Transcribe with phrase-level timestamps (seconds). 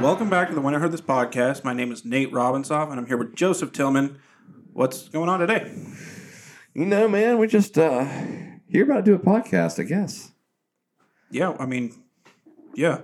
[0.00, 1.64] welcome back to the When I Heard This podcast.
[1.64, 4.18] My name is Nate Robinsoff, and I'm here with Joseph Tillman.
[4.72, 5.72] What's going on today?
[6.74, 8.04] You know, man, we just uh
[8.68, 10.32] here about to do a podcast, I guess.
[11.30, 11.94] Yeah, I mean,
[12.74, 13.00] yeah,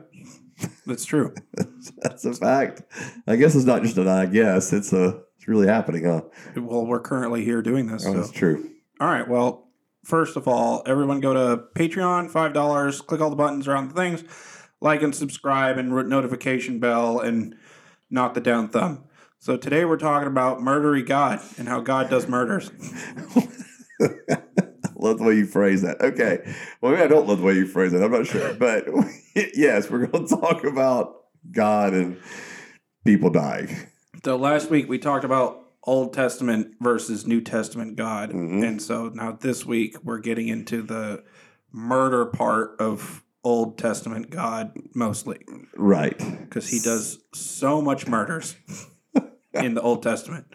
[0.86, 1.34] that's true.
[2.02, 2.82] That's a fact.
[3.27, 4.72] I guess it's not just an I guess.
[4.72, 6.22] It's a it's really happening, huh?
[6.56, 8.04] Well, we're currently here doing this.
[8.06, 8.18] Oh, So.
[8.18, 8.70] that's true.
[9.00, 9.27] All right.
[9.27, 9.68] Well,
[10.04, 13.00] first of all, everyone go to Patreon, five dollars.
[13.00, 14.22] Click all the buttons around the things,
[14.83, 17.54] like and subscribe, and notification bell, and
[18.11, 19.04] not the down thumb.
[19.39, 22.71] So today we're talking about murdery God and how God does murders.
[24.96, 26.00] love the way you phrase that.
[26.00, 26.39] Okay.
[26.81, 28.03] Well, maybe I don't love the way you phrase it.
[28.03, 28.54] I'm not sure.
[28.54, 28.87] But
[29.54, 31.17] yes, we're going to talk about
[31.51, 32.19] God and
[33.05, 33.75] people dying.
[34.25, 38.64] So last week we talked about Old Testament versus New Testament God, Mhm.
[38.64, 41.25] and so now this week we're getting into the
[41.73, 45.39] murder part of Old Testament God mostly
[45.77, 46.17] Right.
[46.19, 48.56] because he does so much murders
[49.55, 50.47] in the Old Testament.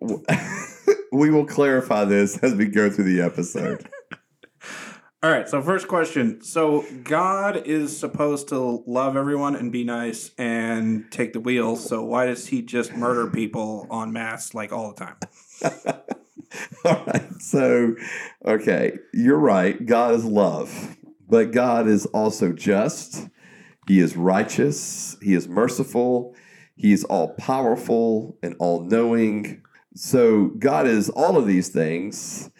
[0.00, 3.88] we will clarify this as we go through the episode.
[5.20, 6.42] All right, so first question.
[6.44, 11.74] So God is supposed to love everyone and be nice and take the wheel.
[11.74, 15.16] So why does he just murder people en masse like all the time?
[16.84, 17.32] All right.
[17.40, 17.96] So,
[18.46, 19.84] okay, you're right.
[19.84, 20.96] God is love,
[21.28, 23.28] but God is also just.
[23.86, 25.16] He is righteous.
[25.22, 26.34] He is merciful.
[26.76, 29.62] He is all powerful and all knowing.
[29.94, 32.50] So, God is all of these things,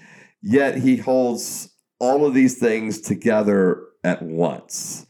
[0.42, 5.06] yet He holds all of these things together at once.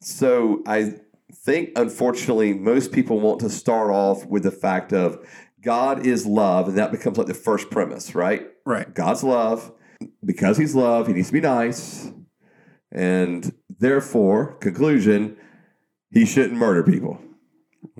[0.00, 0.94] So, I
[1.32, 5.26] think, unfortunately, most people want to start off with the fact of
[5.62, 8.46] God is love, and that becomes like the first premise, right?
[8.66, 8.92] Right.
[8.94, 9.72] God's love.
[10.24, 12.10] Because he's love, he needs to be nice.
[12.92, 15.36] And therefore, conclusion,
[16.10, 17.20] he shouldn't murder people.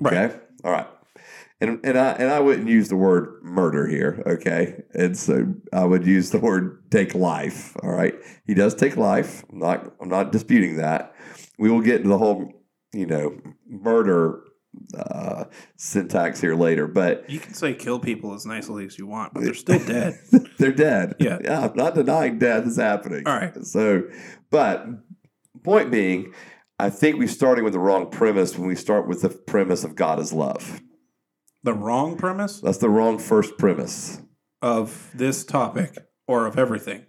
[0.04, 0.26] Okay?
[0.26, 0.40] Right.
[0.64, 0.86] All right.
[1.62, 4.82] And, and I and I wouldn't use the word murder here, okay?
[4.94, 7.76] And so I would use the word take life.
[7.82, 8.14] All right.
[8.46, 9.44] He does take life.
[9.52, 11.14] I'm not I'm not disputing that.
[11.58, 12.50] We will get into the whole,
[12.94, 14.42] you know, murder
[14.98, 15.44] uh,
[15.76, 19.42] syntax here later, but You can say kill people as nicely as you want, but
[19.42, 20.18] they're still dead.
[20.58, 21.14] they're dead.
[21.18, 21.38] Yeah.
[21.42, 21.66] Yeah.
[21.68, 23.26] I'm not denying death is happening.
[23.26, 23.64] All right.
[23.64, 24.04] So,
[24.50, 24.86] but
[25.62, 26.32] point being,
[26.78, 29.94] I think we're starting with the wrong premise when we start with the premise of
[29.96, 30.80] God is love.
[31.62, 34.22] The wrong premise That's the wrong first premise
[34.62, 35.94] of this topic
[36.26, 37.04] or of everything.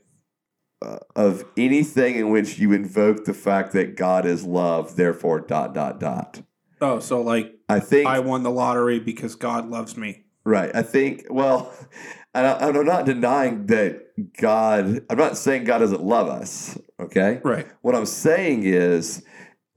[0.81, 5.73] uh, of anything in which you invoke the fact that God is love, therefore, dot,
[5.73, 6.41] dot, dot.
[6.81, 10.23] Oh, so like I think, I won the lottery because God loves me.
[10.43, 10.71] right.
[10.75, 11.71] I think, well,
[12.33, 14.01] and I, I'm not denying that
[14.37, 17.39] God, I'm not saying God doesn't love us, okay?
[17.43, 17.67] Right.
[17.81, 19.23] What I'm saying is,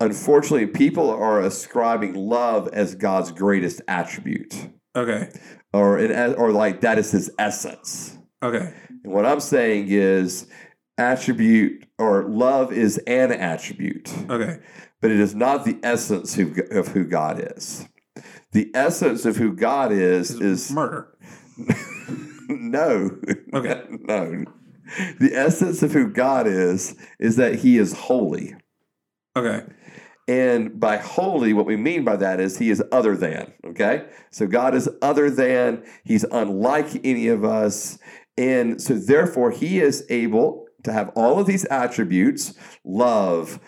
[0.00, 4.54] unfortunately, people are ascribing love as God's greatest attribute,
[4.96, 5.30] Okay.
[5.72, 5.98] or
[6.36, 8.18] or like that is His essence.
[8.42, 8.72] Okay.
[9.04, 10.46] And what I'm saying is,
[10.98, 14.58] attribute or love is an attribute, Okay.
[15.04, 17.86] But it is not the essence of who God is.
[18.52, 21.14] The essence of who God is is murder.
[22.48, 23.10] no,
[23.52, 23.82] Okay.
[24.00, 24.44] no.
[25.20, 28.54] The essence of who God is is that He is holy.
[29.36, 29.64] Okay.
[30.26, 33.52] And by holy, what we mean by that is he is other than.
[33.66, 34.06] Okay.
[34.30, 37.98] So God is other than, he's unlike any of us.
[38.38, 43.58] And so therefore, he is able to have all of these attributes love,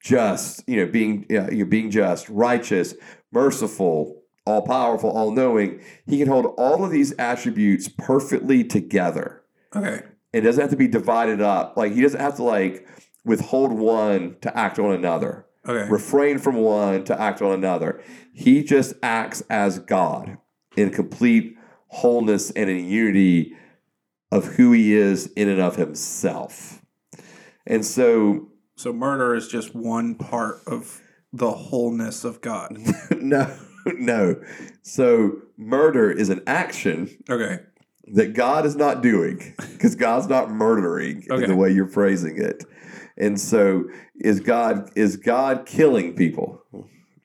[0.00, 2.94] just, you know, being, you know, being just, righteous,
[3.32, 5.80] merciful, all powerful, all knowing.
[6.06, 9.42] He can hold all of these attributes perfectly together.
[9.74, 10.02] Okay.
[10.32, 11.76] It doesn't have to be divided up.
[11.76, 12.86] Like he doesn't have to like
[13.24, 15.90] withhold one to act on another Okay.
[15.90, 18.00] refrain from one to act on another.
[18.32, 20.38] He just acts as God
[20.76, 21.56] in complete
[21.88, 23.56] wholeness and in unity
[24.32, 26.82] of who he is in and of himself.
[27.66, 31.00] And so, So murder is just one part of
[31.32, 32.76] the wholeness of God.
[33.20, 33.56] no,
[33.86, 34.40] no.
[34.82, 37.60] So, murder is an action Okay.
[38.14, 41.44] that God is not doing because God's not murdering Okay.
[41.44, 42.64] in the way you're phrasing it.
[43.16, 43.84] And so,
[44.16, 46.62] is God is God killing people?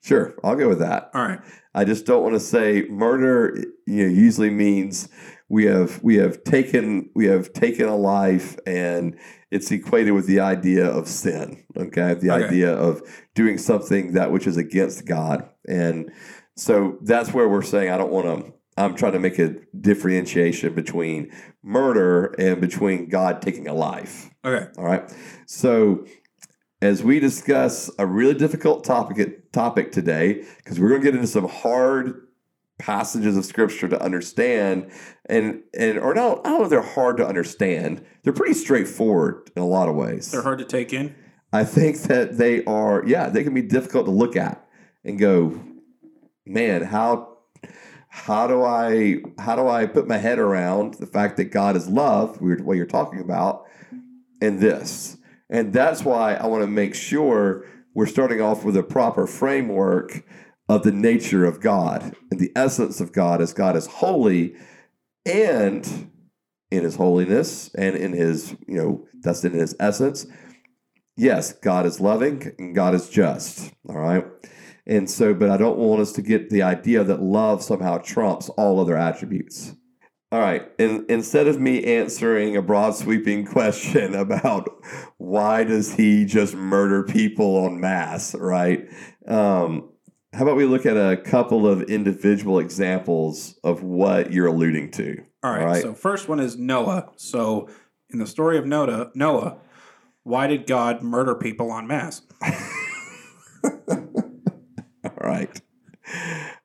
[0.02, 1.10] Sure, I'll go with that.
[1.14, 1.40] All right.
[1.74, 3.56] I just don't want to say murder.
[3.86, 5.08] You know, usually means
[5.52, 9.18] we have we have taken we have taken a life, and
[9.50, 11.62] it's equated with the idea of sin.
[11.76, 12.46] Okay, the Okay.
[12.46, 13.02] idea of
[13.34, 16.10] doing something that which is against God, and
[16.56, 18.52] so that's where we're saying I don't want to.
[18.78, 21.30] I'm trying to make a differentiation between
[21.62, 24.30] murder and between God taking a life.
[24.42, 24.70] Okay.
[24.78, 25.12] All right.
[25.44, 26.06] So
[26.80, 31.26] as we discuss a really difficult topic topic today, because we're going to get into
[31.26, 32.26] some hard
[32.82, 34.90] passages of scripture to understand
[35.26, 38.04] and and or no I don't know if they're hard to understand.
[38.24, 40.32] They're pretty straightforward in a lot of ways.
[40.32, 41.14] They're hard to take in.
[41.52, 44.66] I think that they are yeah, they can be difficult to look at
[45.04, 45.62] and go,
[46.44, 47.38] man, how
[48.08, 51.88] how do I how do I put my head around the fact that God is
[51.88, 53.64] love, what you're talking about,
[54.40, 55.18] and this.
[55.48, 57.64] And that's why I want to make sure
[57.94, 60.24] we're starting off with a proper framework
[60.72, 64.54] of the nature of God and the essence of God as God is holy
[65.26, 66.10] and
[66.70, 70.26] in his holiness and in his, you know, that's in his essence.
[71.14, 73.70] Yes, God is loving and God is just.
[73.86, 74.24] All right.
[74.86, 78.48] And so, but I don't want us to get the idea that love somehow trumps
[78.48, 79.74] all other attributes.
[80.32, 80.66] All right.
[80.78, 84.70] And instead of me answering a broad sweeping question about
[85.18, 88.88] why does he just murder people en masse, right?
[89.28, 89.91] Um,
[90.32, 95.22] how about we look at a couple of individual examples of what you're alluding to?
[95.42, 95.60] All right.
[95.60, 95.82] All right?
[95.82, 97.10] So first one is Noah.
[97.16, 97.68] So
[98.10, 99.58] in the story of Noah, Noah,
[100.22, 102.22] why did God murder people en masse?
[103.62, 105.60] All right.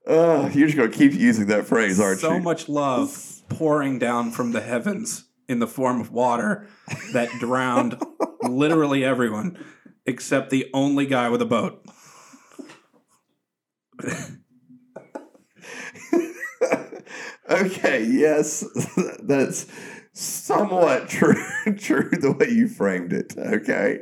[0.06, 2.38] Uh, you're just going to keep using that phrase, aren't so you?
[2.38, 6.68] So much love pouring down from the heavens in the form of water
[7.12, 8.02] that drowned
[8.44, 9.58] literally everyone
[10.06, 11.86] except the only guy with a boat.
[17.50, 18.66] Okay, yes,
[19.24, 19.68] that's
[20.14, 21.36] somewhat true,
[21.78, 23.34] true the way you framed it.
[23.38, 24.00] Okay.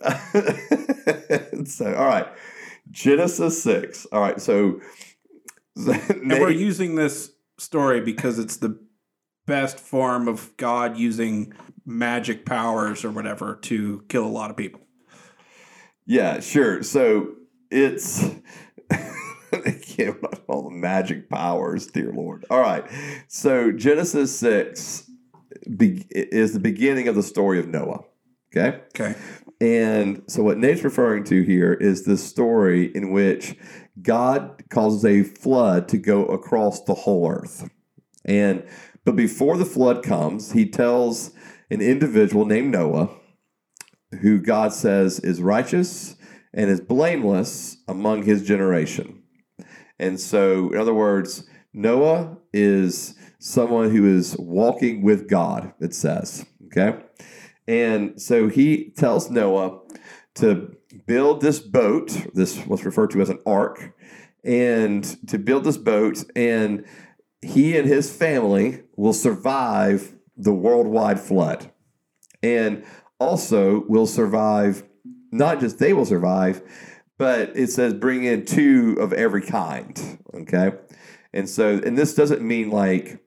[1.64, 2.26] so, all right.
[2.90, 4.06] Genesis 6.
[4.12, 4.40] All right.
[4.40, 4.80] So,
[5.76, 8.78] and we're using this story because it's the
[9.46, 11.52] best form of God using
[11.84, 14.80] magic powers or whatever to kill a lot of people.
[16.06, 16.82] Yeah, sure.
[16.82, 17.34] So,
[17.70, 18.24] it's
[19.98, 22.46] give all the magic powers, dear Lord.
[22.50, 22.84] All right.
[23.28, 25.10] So Genesis 6
[25.76, 28.04] be- is the beginning of the story of Noah.
[28.56, 28.80] Okay.
[28.94, 29.14] Okay.
[29.60, 33.56] And so what Nate's referring to here is the story in which
[34.00, 37.68] God causes a flood to go across the whole earth.
[38.24, 38.64] And
[39.04, 41.32] but before the flood comes, he tells
[41.70, 43.10] an individual named Noah,
[44.20, 46.16] who God says is righteous
[46.54, 49.17] and is blameless among his generation.
[49.98, 56.46] And so, in other words, Noah is someone who is walking with God, it says.
[56.66, 56.98] Okay.
[57.66, 59.80] And so he tells Noah
[60.36, 60.74] to
[61.06, 63.94] build this boat, this what's referred to as an ark,
[64.44, 66.84] and to build this boat, and
[67.42, 71.70] he and his family will survive the worldwide flood.
[72.42, 72.84] And
[73.18, 74.84] also will survive,
[75.32, 76.62] not just they will survive,
[77.18, 80.18] but it says bring in two of every kind.
[80.34, 80.72] Okay.
[81.32, 83.22] And so, and this doesn't mean like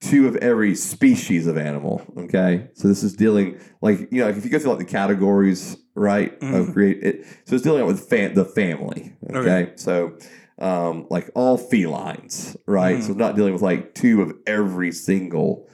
[0.00, 2.02] two of every species of animal.
[2.16, 2.68] Okay.
[2.74, 6.38] So this is dealing like, you know, if you go through like the categories, right,
[6.40, 6.54] mm-hmm.
[6.54, 7.26] of create it.
[7.46, 9.16] So it's dealing with fam- the family.
[9.28, 9.38] Okay.
[9.38, 9.72] okay.
[9.76, 10.16] So,
[10.58, 12.98] um, like all felines, right?
[12.98, 13.06] Mm-hmm.
[13.06, 15.68] So not dealing with like two of every single.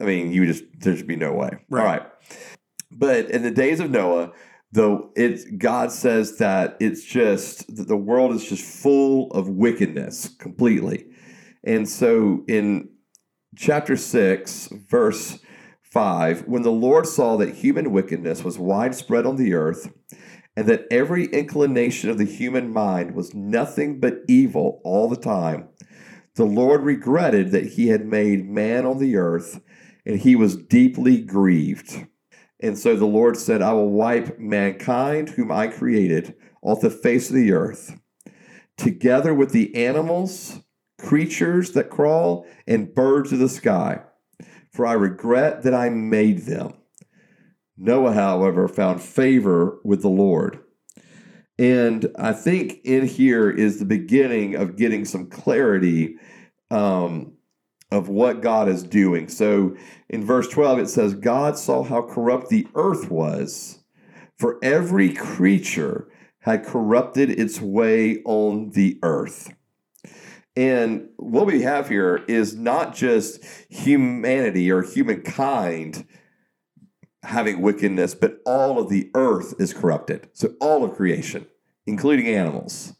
[0.00, 1.50] I mean, you just there should be no way.
[1.68, 1.80] Right.
[1.80, 2.06] All right.
[2.90, 4.32] But in the days of Noah,
[4.76, 10.28] though it God says that it's just that the world is just full of wickedness
[10.38, 11.06] completely.
[11.64, 12.90] And so in
[13.56, 15.38] chapter 6 verse
[15.82, 19.90] 5 when the Lord saw that human wickedness was widespread on the earth
[20.54, 25.70] and that every inclination of the human mind was nothing but evil all the time
[26.34, 29.58] the Lord regretted that he had made man on the earth
[30.04, 32.06] and he was deeply grieved
[32.60, 37.28] and so the Lord said, I will wipe mankind, whom I created, off the face
[37.28, 37.98] of the earth,
[38.76, 40.60] together with the animals,
[40.98, 44.00] creatures that crawl, and birds of the sky.
[44.72, 46.74] For I regret that I made them.
[47.76, 50.60] Noah, however, found favor with the Lord.
[51.58, 56.16] And I think in here is the beginning of getting some clarity
[56.70, 57.35] um,
[57.90, 59.28] of what God is doing.
[59.28, 59.76] So
[60.08, 63.84] in verse 12, it says, God saw how corrupt the earth was,
[64.38, 66.08] for every creature
[66.40, 69.52] had corrupted its way on the earth.
[70.56, 76.06] And what we have here is not just humanity or humankind
[77.22, 80.28] having wickedness, but all of the earth is corrupted.
[80.32, 81.46] So all of creation,
[81.86, 82.94] including animals.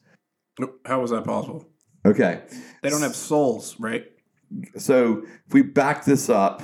[0.84, 1.68] How was that possible?
[2.04, 2.42] Okay.
[2.82, 4.04] They don't have souls, right?
[4.76, 6.62] So if we back this up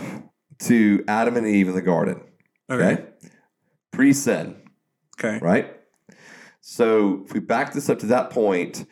[0.60, 2.20] to Adam and Eve in the garden,
[2.70, 3.04] okay, okay?
[3.92, 4.56] pre sin,
[5.18, 5.38] Okay.
[5.44, 5.76] right?
[6.60, 8.86] So if we back this up to that point,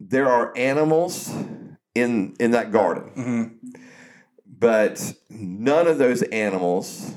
[0.00, 1.32] there are animals
[1.94, 3.44] in in that garden, hmm
[4.60, 7.14] but none of those animals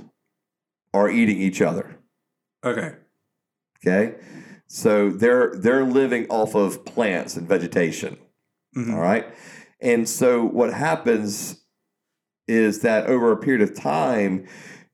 [0.94, 1.98] are eating each other.
[2.64, 2.94] Okay.
[3.84, 4.16] Okay,
[4.68, 8.18] so they're they're living off of plants and vegetation.
[8.78, 8.94] Mhm.
[8.94, 9.26] All right,
[9.82, 11.62] and so what happens
[12.48, 14.46] is that over a period of time,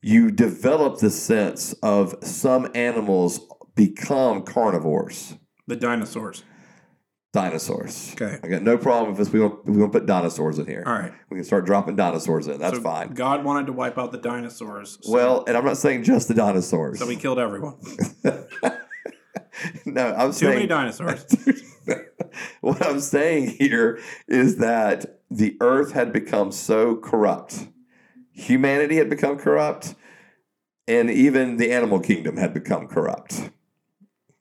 [0.01, 3.39] you develop the sense of some animals
[3.75, 5.35] become carnivores,
[5.67, 6.43] The dinosaurs.
[7.33, 8.11] dinosaurs.
[8.13, 8.39] Okay.
[8.43, 10.83] I got no problem if it's, we don't, we don't put dinosaurs in here.
[10.85, 11.13] All right.
[11.29, 12.59] We can start dropping dinosaurs in.
[12.59, 13.13] That's So fine.
[13.13, 14.97] God wanted to wipe out the dinosaurs.
[15.01, 16.99] so- Well, and I'm not saying just the dinosaurs.
[16.99, 17.77] so we killed everyone.
[19.85, 21.25] no, I'm Too many dinosaurs.
[22.61, 27.67] what I'm saying here is that the earth had become so corrupt,
[28.31, 29.95] humanity had become corrupt,
[30.87, 33.49] and even the animal kingdom had become corrupt.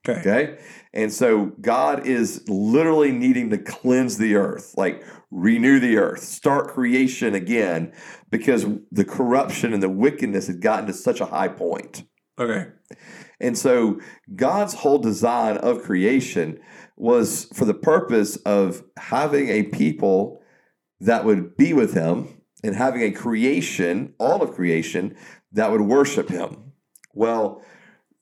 [0.08, 0.20] Okay.
[0.20, 0.58] Okay.
[0.92, 6.68] And so God is literally needing to cleanse the earth, like renew the earth, start
[6.68, 7.92] creation again,
[8.30, 12.04] because the corruption and the wickedness had gotten to such a high point.
[12.38, 12.68] Okay.
[13.40, 14.00] And so
[14.34, 16.60] God's whole design of creation
[16.96, 20.42] was for the purpose of having a people
[21.00, 25.14] that would be with him and having a creation, all of creation,
[25.52, 26.72] that would worship him.
[27.14, 27.62] Well,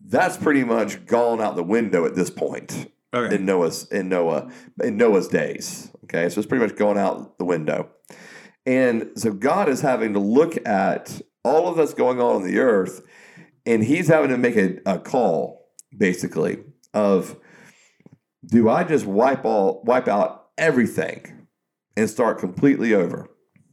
[0.00, 3.37] that's pretty much gone out the window at this point Okay.
[3.37, 4.50] in Noah's in Noah
[4.83, 5.90] in Noah's days.
[6.04, 7.90] Okay, so it's pretty much going out the window.
[8.66, 12.59] And so God is having to look at all of that's going on on the
[12.59, 13.02] earth,
[13.64, 16.59] and He's having to make a, a call, basically,
[16.93, 17.37] of
[18.46, 21.46] do I just wipe all wipe out everything
[21.96, 23.28] and start completely over?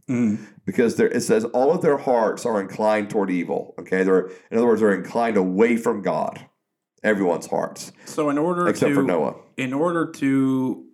[0.09, 0.39] Mhm.
[0.65, 3.73] because there, it says all of their hearts are inclined toward evil.
[3.79, 6.45] Okay, they're in other words, they're inclined away from God.
[7.03, 9.35] Everyone's hearts, So in order except to for Noah.
[9.57, 10.85] in order to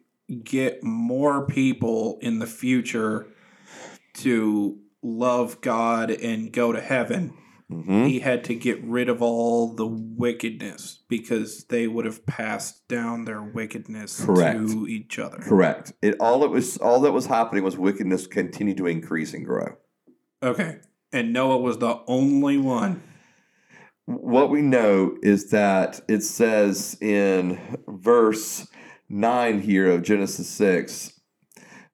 [0.43, 3.25] get more people in the future
[4.15, 7.34] to love God and go to heaven,
[7.69, 12.88] hmm he had to get rid of all the wickedness because they would have passed
[12.88, 14.69] down their wickedness Correct.
[14.69, 15.38] to each other.
[15.38, 15.91] Correct.
[16.01, 19.75] It all it was all that was happening was wickedness continued to increase and grow.
[20.41, 20.79] Okay.
[21.12, 23.01] And Noah was the only one.
[24.05, 28.67] What we know is that it says in verse
[29.09, 31.19] nine here of Genesis six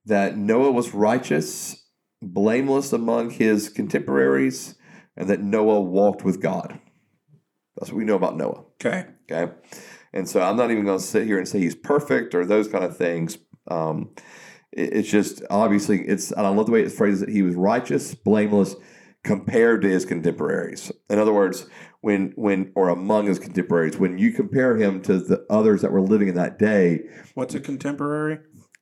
[0.06, 1.84] that Noah was righteous,
[2.22, 4.76] blameless among his contemporaries,
[5.16, 6.80] and that Noah walked with God.
[7.78, 8.64] That's what we know about Noah.
[8.84, 9.06] Okay.
[9.32, 9.52] Okay.
[10.14, 12.68] And so I'm not even going to sit here and say he's perfect or those
[12.68, 13.38] kind of things.
[13.68, 14.12] Um,
[14.72, 17.30] it- it's just obviously it's, and I love the way it phrases it.
[17.30, 18.76] He was righteous, blameless
[19.24, 20.92] compared to his contemporaries.
[21.10, 21.68] In other words,
[22.02, 26.02] when, when, or among his contemporaries, when you compare him to the others that were
[26.02, 27.00] living in that day,
[27.34, 28.40] What's a contemporary?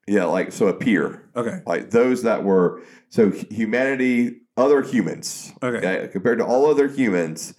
[0.08, 1.60] yeah, like, so a peer, Okay.
[1.68, 6.10] like those that were, so humanity, other humans, Okay.
[6.12, 7.54] compared to all other humans,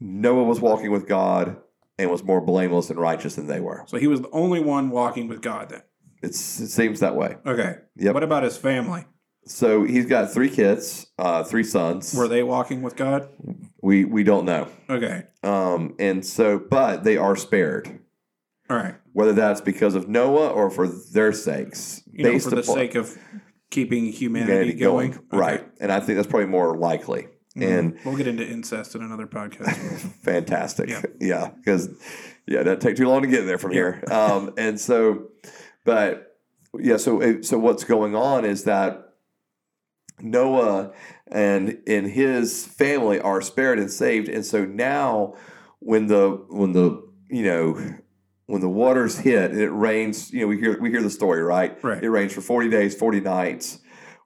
[0.00, 1.56] Noah was walking with God
[1.98, 3.84] and was more blameless and righteous than they were.
[3.86, 5.82] So he was the only one walking with God then.
[6.22, 7.36] It's, it seems that way.
[7.46, 7.76] Okay.
[7.96, 8.14] Yep.
[8.14, 9.04] What about his family?
[9.46, 12.14] So he's got three kids, uh, three sons.
[12.14, 13.28] Were they walking with God?
[13.82, 15.24] we we don't know, Okay.
[15.42, 18.00] um, and so but they are spared.
[18.70, 18.94] All right.
[19.12, 23.18] Whether that's because of Noah or for their sakes, You know, for the sake of
[23.74, 25.10] keeping humanity, humanity going.
[25.10, 25.36] going, Okay.
[25.36, 25.68] right?
[25.80, 27.28] And I think that's probably more likely.
[27.56, 27.78] Mhm.
[27.78, 29.76] And we'll get into incest in another podcast.
[30.22, 30.88] fantastic.
[30.88, 31.02] Yeah.
[31.20, 31.88] Yeah, because
[32.46, 34.02] yeah, it doesn't take too long to get there from here.
[34.10, 35.28] Um, and so,
[35.84, 36.36] but
[36.78, 39.00] yeah, so so what's going on is that
[40.20, 40.92] Noah
[41.28, 45.34] and and his family are spared and saved, and so now
[45.80, 47.94] when the when the you know
[48.46, 51.42] when the waters hit and it rains, you know we hear we hear the story
[51.42, 51.82] right.
[51.82, 52.02] Right.
[52.02, 53.78] It rains for forty days, forty nights.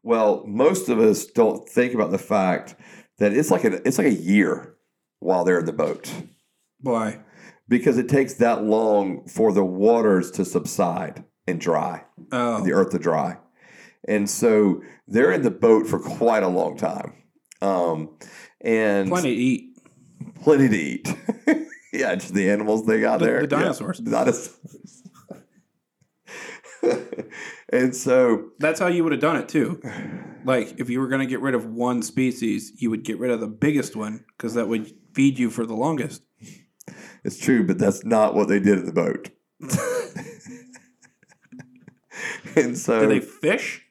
[0.02, 2.75] Well, most of us don't think about the fact
[3.18, 4.75] that it's like a it's like a year
[5.20, 6.10] while they're in the boat
[6.80, 7.18] Why?
[7.68, 12.62] because it takes that long for the waters to subside and dry, Oh.
[12.64, 13.38] the earth to dry.
[14.06, 17.14] And so they're in the boat for quite a long time.
[17.60, 18.16] Um,
[18.60, 19.78] and Plenty to eat.
[20.42, 21.14] plenty to eat.
[21.92, 23.47] yeah, just the animals they got The- there.
[23.47, 23.99] the Yeah, dinosaurs.
[23.99, 25.02] the dinosaurs.
[27.73, 29.80] and so, That's how you would have done it too.
[30.45, 33.30] Like if you were going to get rid of one species, you would get rid
[33.30, 36.23] of the biggest one because that would feed you for the longest.
[37.25, 39.30] it's true, but that's not what they did in the boat.
[42.57, 43.85] and so, Did they fish?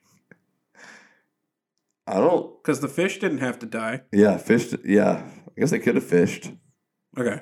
[2.07, 4.03] I don't, Because the fish didn't have to die.
[4.13, 6.51] yeah, fished, yeah, I guess they could have fished.
[7.17, 7.41] Okay.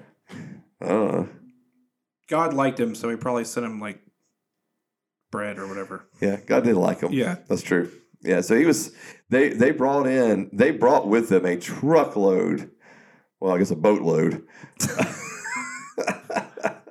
[0.85, 1.29] I I don't know.
[2.27, 4.01] God liked him, so he probably sent him like
[5.31, 6.07] bread or whatever.
[6.21, 7.11] Yeah, God did like him.
[7.13, 7.35] Yeah.
[7.47, 7.91] That's true.
[8.21, 8.91] Yeah, so he was.
[9.29, 10.49] They they brought in.
[10.53, 12.71] They brought with them a truckload.
[13.39, 14.43] Well, I guess a boatload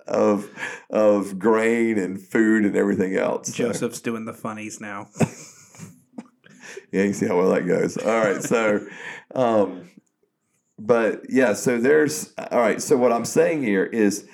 [0.06, 0.48] of
[0.90, 3.48] of grain and food and everything else.
[3.48, 5.08] So- Joseph's doing the funnies now.
[6.92, 7.96] yeah, you see how well that goes.
[7.96, 8.86] All right, so,
[9.34, 9.90] um,
[10.78, 12.80] but yeah, so there's all right.
[12.82, 14.28] So what I'm saying here is,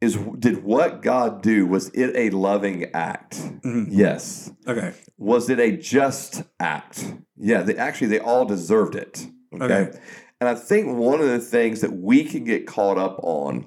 [0.00, 1.66] is did what God do?
[1.66, 3.38] Was it a loving act?
[3.62, 3.88] Mhm.
[3.90, 4.50] Yes.
[4.66, 4.92] Okay.
[5.18, 7.12] Was it a just act?
[7.36, 9.26] Yeah, they actually they all deserved it.
[9.54, 9.64] Okay?
[9.64, 9.98] Okay.
[10.40, 13.66] And I think one of the things that we can get caught up on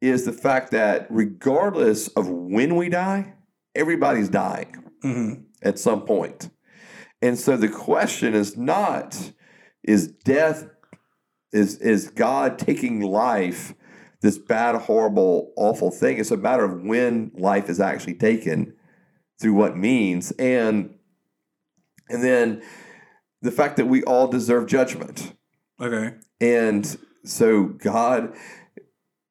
[0.00, 3.34] is the fact that regardless of when we die,
[3.74, 5.32] everybody's dying hmm
[5.62, 6.48] at some point.
[7.20, 9.32] And so the question is not
[9.82, 10.66] is death
[11.52, 13.74] is is God taking life
[14.22, 16.18] this bad horrible awful thing?
[16.18, 18.74] It's a matter of when life is actually taken
[19.40, 20.30] through what means.
[20.32, 20.94] And
[22.08, 22.62] and then
[23.42, 25.34] the fact that we all deserve judgment.
[25.80, 26.14] Okay.
[26.42, 28.34] and so God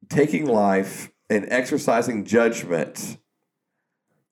[0.10, 3.18] taking life and exercising judgment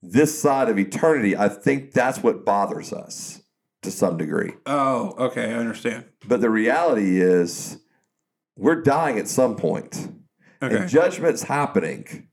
[0.02, 3.42] this side of eternity, I think that's what bothers us
[3.84, 4.54] to some degree.
[4.66, 5.54] Oh, okay.
[5.54, 6.06] I understand.
[6.28, 7.80] But the reality is
[8.58, 10.12] we're dying at some point.
[10.62, 10.76] Okay.
[10.76, 12.30] And judgment's happening.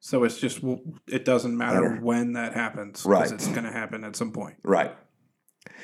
[0.00, 0.60] so it's just
[1.06, 3.30] it doesn't matter when that happens, Right.
[3.32, 4.56] It's going to happen at some point.
[4.62, 4.94] Right.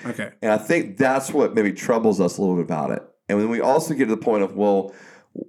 [0.05, 0.33] Okay.
[0.43, 3.03] And I think that's what maybe troubles us a little bit about it.
[3.29, 4.95] And then we also get to the point of, well,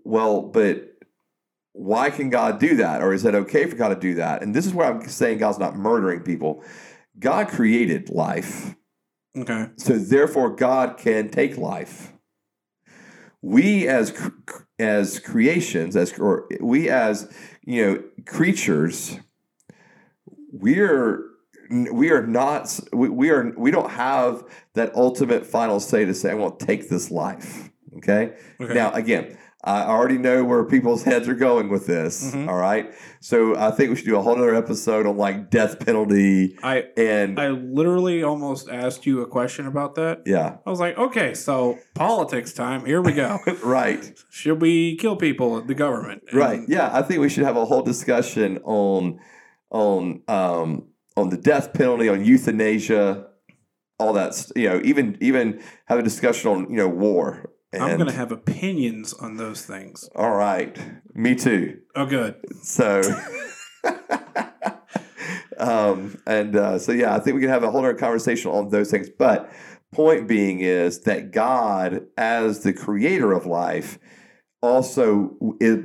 [0.04, 0.92] well, but
[1.74, 3.02] why can God do that?
[3.02, 4.42] Or is it okay for God to do that?
[4.42, 6.64] And this is where I'm saying God's not murdering people.
[7.20, 8.76] God created life.
[9.38, 9.68] Okay.
[9.78, 12.14] So therefore God can take life.
[13.42, 14.14] We as
[14.80, 17.32] as creations, as or we as
[17.64, 19.20] you know creatures,
[20.52, 21.22] we're
[21.92, 24.44] we are not we, we are we don't have
[24.74, 27.70] that ultimate final say to say I want to take this life.
[27.98, 28.34] Okay.
[28.60, 28.74] Okay.
[28.74, 32.32] Now again, I already know where people's heads are going with this.
[32.34, 32.48] Mhm.
[32.50, 32.94] all right.
[33.26, 36.84] So I think we should do a whole other episode on like death penalty I
[36.96, 40.22] and I literally almost asked you a question about that.
[40.28, 40.58] yeah.
[40.64, 42.86] I was like, okay, so politics time.
[42.86, 43.40] Here we go.
[43.64, 44.14] right.
[44.30, 45.60] Should we kill people?
[45.60, 46.22] The government.
[46.30, 46.60] And- Right.
[46.68, 49.20] Yeah, I think we should have a whole discussion on
[49.72, 53.26] on um on the death penalty, on euthanasia,
[53.98, 54.52] all that.
[54.56, 57.50] You know, even even have a discussion on you know war.
[57.76, 60.10] And, I'm going to have opinions on those things.
[60.16, 60.78] All right.
[61.14, 61.80] Me too.
[61.96, 62.36] Oh, good.
[62.64, 63.02] So.
[65.58, 68.68] um and uh, so yeah i think we can have a whole other conversation on
[68.70, 69.50] those things but
[69.94, 73.98] point being is that god as the creator of life
[74.62, 75.38] also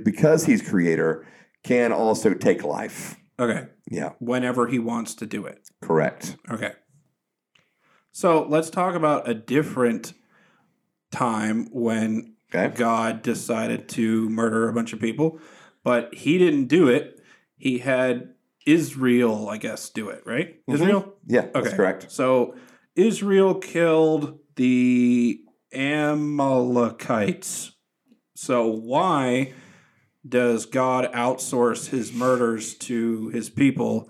[0.03, 1.24] because he's creator
[1.62, 3.68] can also take life Okay.
[3.88, 5.61] yeah Whenever he wants to do it.
[5.83, 6.72] correct Okay.
[8.12, 10.14] So let's talk about a different
[11.11, 15.38] time when okay God decided to murder a bunch of people,
[15.85, 17.20] but he didn't do it.
[17.57, 18.35] He had
[18.66, 20.57] Israel, I guess, do it, right?
[20.66, 20.75] Mhm.
[20.75, 21.14] Israel?
[21.27, 21.77] yeah that's Okay.
[21.77, 22.55] correct So
[22.96, 25.40] Israel killed the
[25.73, 27.73] Amalekites.
[28.35, 29.53] So why
[30.29, 34.09] does God outsource his murders to his people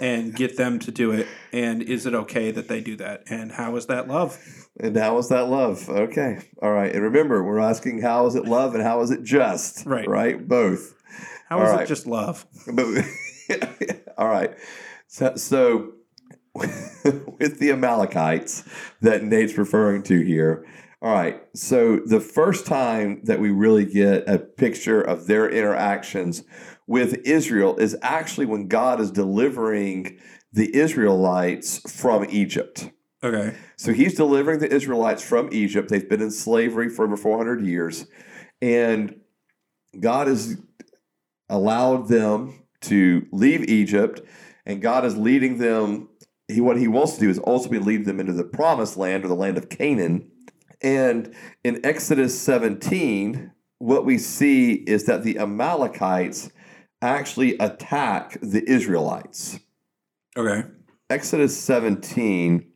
[0.00, 1.26] and get them to do it?
[1.52, 3.22] And is it okay that they do that?
[3.30, 4.38] And how is that love?
[4.80, 8.44] and how is that love okay all right and remember we're asking how is it
[8.44, 10.06] love and how is it just Right.
[10.06, 10.94] right both
[11.48, 11.88] How is All it right.
[11.88, 12.46] just love?
[12.72, 12.86] But
[14.18, 14.54] all right,
[15.08, 15.94] so, so
[16.54, 18.62] with the Amalekites
[19.00, 20.66] that Nate's referring to here.
[21.00, 26.42] All right, so the first time that we really get a picture of their interactions
[26.88, 30.18] with Israel is actually when God is delivering
[30.52, 32.90] the Israelites from Egypt.
[33.22, 33.54] Okay.
[33.76, 35.90] So he's delivering the Israelites from Egypt.
[35.90, 38.06] They've been in slavery for over 400 years.
[38.62, 39.20] And
[40.00, 40.56] God has
[41.50, 44.22] allowed them to leave Egypt.
[44.64, 46.08] And God is leading them.
[46.48, 49.28] He, what he wants to do is ultimately lead them into the promised land or
[49.28, 50.30] the land of Canaan.
[50.80, 56.50] And in Exodus 17, what we see is that the Amalekites
[57.02, 59.60] actually attack the Israelites.
[60.36, 60.64] Okay.
[61.10, 62.70] Exodus 17,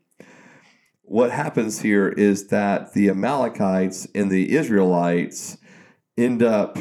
[1.03, 5.59] what happens here is that the Amalekites and the Israelites
[6.17, 6.79] end up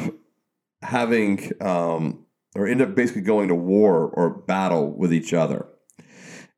[0.82, 2.24] having, um,
[2.54, 5.66] or end up basically going to war or battle with each other.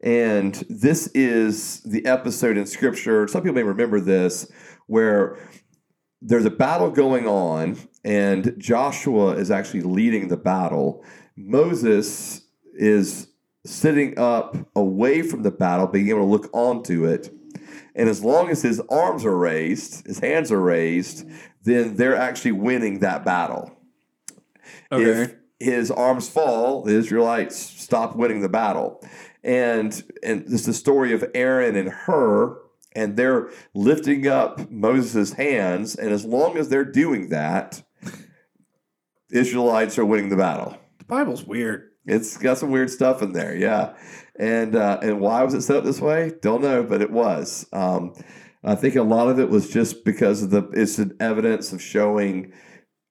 [0.02, 4.50] And this is the episode in Scripture, some people may remember this,
[4.86, 5.38] where
[6.24, 11.04] there's a battle going on, and Joshua is actually leading the battle.
[11.36, 13.28] Moses is
[13.66, 17.32] sitting up away from the battle, being able to look onto it.
[17.94, 21.28] And as long as his arms are raised, his hands are raised,
[21.62, 23.70] then they're actually winning that battle.
[24.90, 25.04] Okay.
[25.04, 29.02] If his arms fall, the Israelites stop winning the battle.
[29.42, 32.58] And and this is the story of Aaron and Hur,
[32.94, 37.82] and they're lifting up Moses' hands, and as long as they're doing that,
[39.30, 40.78] Israelites are winning the battle.
[40.98, 41.90] the Bible's weird.
[42.06, 43.94] It's got some weird stuff in there, yeah.
[44.38, 46.32] And uh, and why was it set up this way?
[46.42, 47.66] Don't know, but it was.
[47.72, 48.14] Um,
[48.62, 51.82] I think a lot of it was just because of the it's an evidence of
[51.82, 52.52] showing.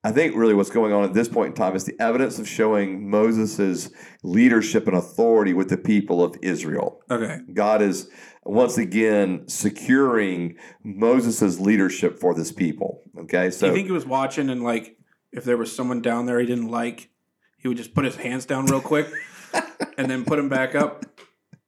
[0.06, 2.48] I think really what's going on at this point in time is the evidence of
[2.48, 3.90] showing Moses'
[4.22, 7.00] leadership and authority with the people of Israel.
[7.10, 7.40] Okay.
[7.54, 8.10] God is
[8.46, 13.02] once again securing Moses' leadership for this people.
[13.18, 14.98] Okay, so you think he was watching and like
[15.32, 17.10] if there was someone down there he didn't like,
[17.58, 19.08] he would just put his hands down real quick
[19.98, 21.06] and then put him back up,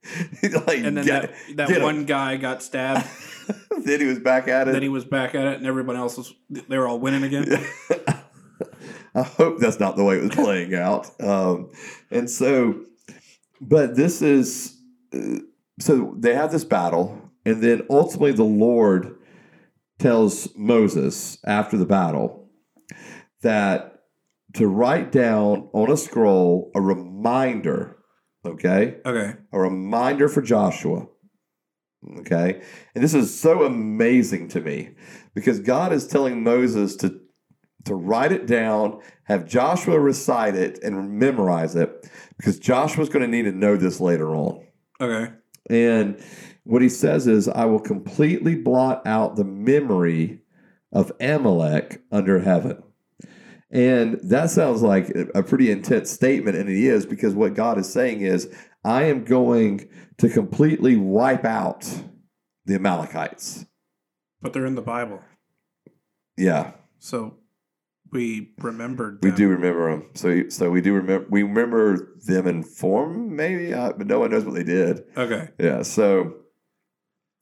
[0.43, 3.07] like, and then get- that, that one guy got stabbed.
[3.83, 4.71] then he was back at it.
[4.71, 7.45] then he was back at it, and everyone else was they were all winning again.
[9.15, 11.09] I hope that's not the way it was playing out.
[11.21, 11.71] Um,
[12.11, 12.81] and so,
[13.61, 14.77] but this is
[15.13, 15.39] uh,
[15.79, 19.15] so they have this battle, and then ultimately the Lord
[19.99, 22.49] tells Moses after the battle
[23.41, 24.03] that
[24.53, 27.97] to write down on a scroll a reminder,
[28.45, 29.33] okay, Okay.
[29.51, 31.07] a reminder for Joshua.
[32.19, 32.61] Okay.
[32.93, 34.91] And this is so amazing to me
[35.33, 37.19] because God is telling Moses to,
[37.85, 42.07] to write it down, have Joshua recite it and memorize it
[42.37, 44.65] because Joshua's going to need to know this later on.
[45.01, 45.33] Okay.
[45.69, 46.21] And
[46.63, 50.41] what he says is, I will completely blot out the memory
[50.91, 52.81] of Amalek under heaven.
[53.71, 57.91] And that sounds like a pretty intense statement, and it is because what God is
[57.91, 58.49] saying is,
[58.83, 61.81] I am going to completely wipe out
[62.65, 63.65] the Amalekites.
[64.41, 65.21] But they're in the Bible,
[66.37, 67.37] Yeah, so
[68.15, 69.19] we remembered.
[69.21, 70.09] we do remember them.
[70.13, 71.27] So, so we do remember.
[71.29, 75.03] We remember them in form, maybe, uh, but no one knows what they did.
[75.17, 75.49] Okay.
[75.59, 75.81] Yeah.
[75.81, 76.35] So,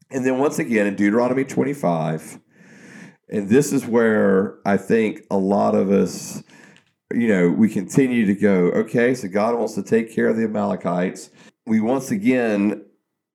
[0.10, 2.40] and then once again in Deuteronomy 25,
[3.30, 6.42] and this is where I think a lot of us,
[7.14, 10.46] you know, we continue to go, okay, so God wants to take care of the
[10.46, 11.30] Amalekites.
[11.68, 12.84] We once again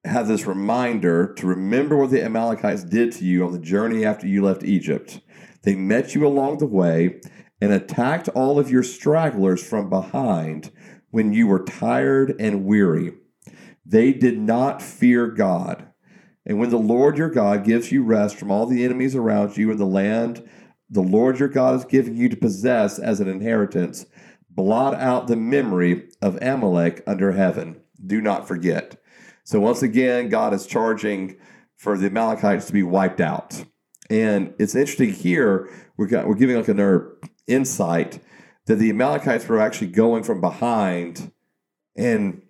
[0.05, 4.27] have this reminder to remember what the Amalekites did to you on the journey after
[4.27, 5.21] you left Egypt.
[5.63, 7.21] They met you along the way
[7.61, 10.71] and attacked all of your stragglers from behind
[11.11, 13.13] when you were tired and weary.
[13.85, 15.89] They did not fear God.
[16.47, 19.71] And when the Lord your God gives you rest from all the enemies around you
[19.71, 20.49] in the land
[20.91, 24.07] the Lord your God is giving you to possess as an inheritance,
[24.49, 27.81] blot out the memory of Amalek under heaven.
[28.05, 28.97] Do not forget.
[29.45, 31.37] So, once again, God is charging
[31.77, 33.65] for the Amalekites to be wiped out.
[34.11, 37.17] And it's interesting here, we're, got, we're giving like another
[37.47, 38.21] insight
[38.67, 41.33] that the Amalekites were actually going from behind
[41.97, 42.43] and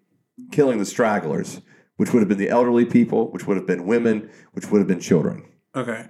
[0.53, 1.61] killing the stragglers,
[1.97, 4.89] which would have been the elderly people, which would have been women, which would have
[4.89, 5.45] been children.
[5.75, 6.07] Okay.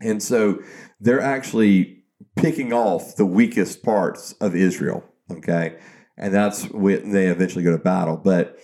[0.00, 0.60] And so
[1.00, 2.04] they're actually
[2.36, 5.04] picking off the weakest parts of Israel.
[5.30, 5.78] Okay.
[6.16, 8.16] And that's when they eventually go to battle.
[8.16, 8.58] But,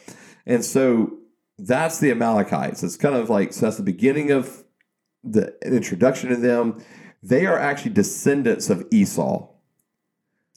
[0.46, 1.18] and so
[1.58, 2.82] that's the Amalekites.
[2.82, 4.64] It's kind of like, so that's the beginning of
[5.24, 6.82] the introduction to them.
[7.22, 9.48] They are actually descendants of Esau.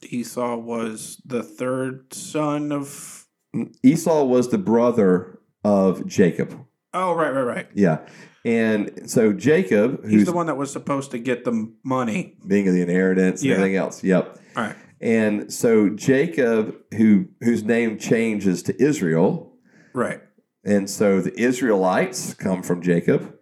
[0.04, 3.26] Esau was the third son of.
[3.54, 6.64] Mm, Esau was the brother of Jacob.
[6.94, 7.68] Oh, right, right, right.
[7.74, 7.98] Yeah.
[8.44, 12.36] And so Jacob, He's the one that was supposed to get the money.
[12.46, 14.02] being of the inheritance and everything else.
[14.02, 14.38] Yep.
[14.56, 14.76] All right.
[15.00, 19.52] And so Jacob, who whose name changes to Israel,
[19.94, 20.20] Right.
[20.64, 23.34] and so the Israelites come from Jacob.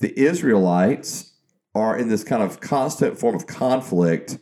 [0.00, 1.32] The Israelites
[1.74, 4.38] are in this kind of constant form of conflict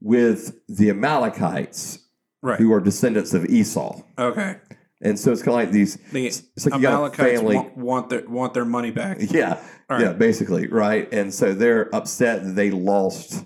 [0.00, 1.98] with the Amalekites,
[2.42, 2.58] Right.
[2.58, 4.00] who are descendants of Esau.
[4.18, 4.56] Okay.
[5.02, 5.96] And so it's kind of like these.
[6.12, 9.18] The It's like Amalekites want, want their want their money back.
[9.30, 9.58] Yeah,
[9.88, 11.10] All yeah, basically, right.
[11.12, 13.44] And so they're upset that they lost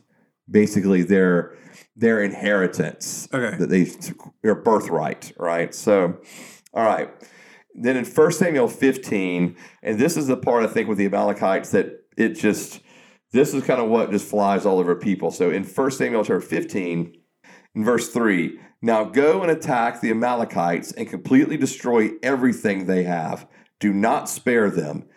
[0.50, 1.56] basically their
[1.96, 3.56] their inheritance Okay.
[3.56, 3.90] that they
[4.42, 5.72] their birthright, right?
[5.74, 6.18] So,
[6.72, 7.10] all right.
[7.74, 11.70] Then in 1 Samuel 15, and this is the part I think with the Amalekites
[11.70, 12.80] that it just
[13.32, 15.32] this is kind of what just flies all over people.
[15.32, 17.16] So in 1 Samuel chapter 15,
[17.74, 23.48] in verse 3, now go and attack the Amalekites and completely destroy everything they have.
[23.80, 25.08] Do not spare them.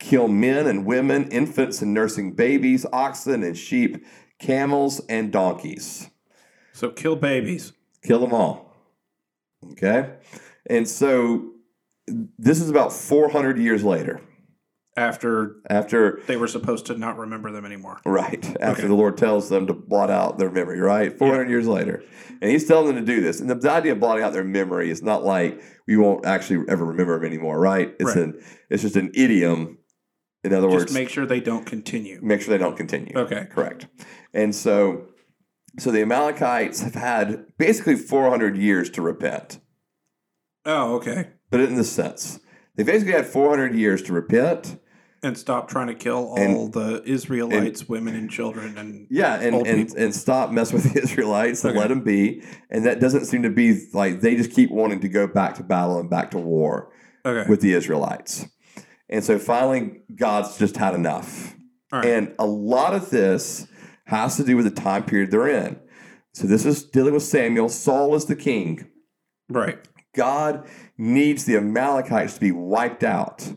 [0.00, 4.04] kill men and women, infants and nursing babies, oxen and sheep,
[4.40, 6.10] camels and donkeys.
[6.72, 7.72] So kill babies.
[8.02, 8.74] Kill them all.
[9.72, 10.14] Okay?
[10.68, 11.52] And so
[12.06, 14.20] this is about 400 years later
[14.96, 18.00] After after they were supposed to not remember them anymore.
[18.04, 18.44] Right.
[18.60, 18.88] After Okay.
[18.88, 21.16] the Lord tells them to blot out their memory, right?
[21.16, 22.02] 400 years later.
[22.42, 23.40] And he's telling them to do this.
[23.40, 26.64] And the, the idea of blotting out their memory is not like we won't actually
[26.68, 27.94] ever remember them anymore, right?
[28.00, 28.24] It's Right.
[28.24, 29.78] an it's just an idiom.
[30.42, 32.18] In other Just words, make sure they don't continue.
[32.22, 33.12] make sure they don't continue.
[33.16, 33.46] Okay.
[33.50, 33.86] Correct.
[34.34, 35.06] And so
[35.78, 39.60] so the Amalekites have had basically 400 years to repent.
[40.64, 41.28] Oh, okay.
[41.50, 42.40] Put it in this sense.
[42.76, 44.78] They basically had 400 years to repent.
[45.22, 49.54] And stop trying to kill all And- the Israelites, women and children, and Yeah, and,
[49.66, 50.02] and, people.
[50.02, 51.78] and stop messing with the Israelites and Okay.
[51.80, 52.42] let them be.
[52.70, 55.62] And that doesn't seem to be like they just keep wanting to go back to
[55.62, 56.90] battle and back to war
[57.26, 57.46] okay.
[57.50, 58.46] with the Israelites.
[59.10, 61.54] And so finally, God's just had enough.
[61.92, 62.06] right.
[62.06, 63.66] And a lot of this
[64.06, 65.78] has to do with the time period they're in.
[66.32, 67.68] So this is dealing with Samuel.
[67.68, 68.86] Saul is the king.
[69.50, 69.78] right.
[70.14, 70.66] God
[70.98, 73.52] needs the Amalekites to be wiped out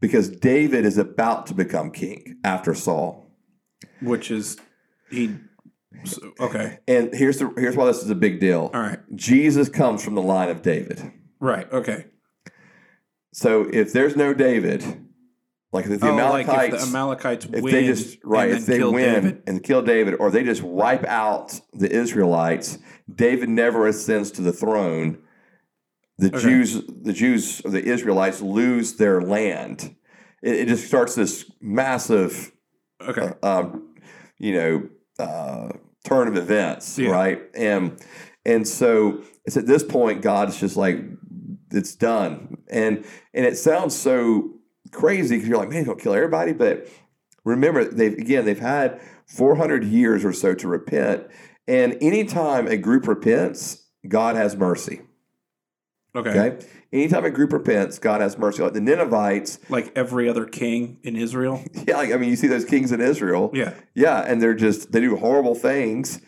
[0.00, 3.30] because David is about to become king after Saul.
[4.00, 4.58] Which is
[5.10, 5.36] he.
[6.04, 6.78] so- okay.
[6.88, 8.70] And here's the here's why this is a big deal.
[8.72, 9.00] All right.
[9.14, 11.12] Jesus comes from the line of David.
[11.38, 11.70] Right.
[11.72, 12.06] Okay.
[13.32, 14.84] So if there's no David,
[15.72, 18.82] like if the oh, like Amalekites, if the Amalekites if they just right, if they
[18.82, 19.42] win David.
[19.46, 22.78] and kill David, or they just wipe out the Israelites,
[23.12, 25.18] David never ascends to the throne.
[26.20, 26.38] The Okay.
[26.38, 29.96] Jews, the Jews, the Israelites lose their land.
[30.42, 32.52] It, it just starts this massive
[33.00, 33.32] Okay.
[33.42, 33.94] um,
[34.38, 35.70] you know, uh,
[36.04, 37.10] turn of events, Yeah.
[37.10, 37.40] right?
[37.54, 37.98] And
[38.44, 40.98] and so it's at this point God's just like,
[41.70, 44.50] it's done, and and it sounds so
[44.92, 46.86] crazy because you're like, man, don't kill everybody, but
[47.44, 51.26] remember they've again they've had 400 years or so to repent,
[51.66, 55.00] and anytime a group repents, God has mercy.
[56.14, 56.30] Okay.
[56.30, 56.66] Okay.
[56.92, 58.62] Anytime a group repents, God has mercy.
[58.62, 61.62] Like the Ninevites, Like every other king in Israel.
[61.86, 63.74] yeah, like, I mean, you see those kings in Israel, Yeah.
[63.94, 66.20] Yeah, and they're just they do horrible things,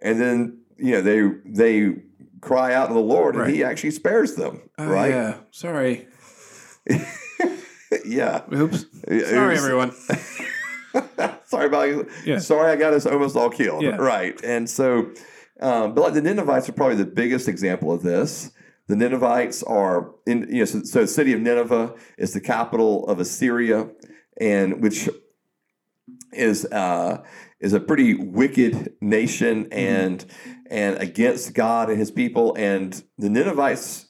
[0.00, 2.02] and then you know they they
[2.40, 4.62] cry out to the Lord, and He actually spares them.
[4.78, 5.10] Oh, right?
[5.10, 5.34] Yeah.
[5.50, 6.06] Sorry.
[8.04, 8.42] yeah.
[8.52, 8.84] Oops.
[9.08, 9.92] Sorry, everyone.
[11.44, 12.08] Sorry about you.
[12.24, 12.38] Yeah.
[12.38, 13.82] Sorry, I got us almost all killed.
[13.82, 13.96] Yeah.
[13.96, 15.12] Right, and so,
[15.60, 18.50] um, but like the Ninevites are probably the biggest example of this.
[18.90, 23.06] The Ninevites are in you know so, so the city of Nineveh is the capital
[23.06, 23.88] of Assyria,
[24.40, 25.08] and which
[26.32, 27.22] is uh,
[27.60, 30.24] is a pretty wicked nation and
[30.68, 32.54] and against God and His people.
[32.56, 34.08] And the Ninevites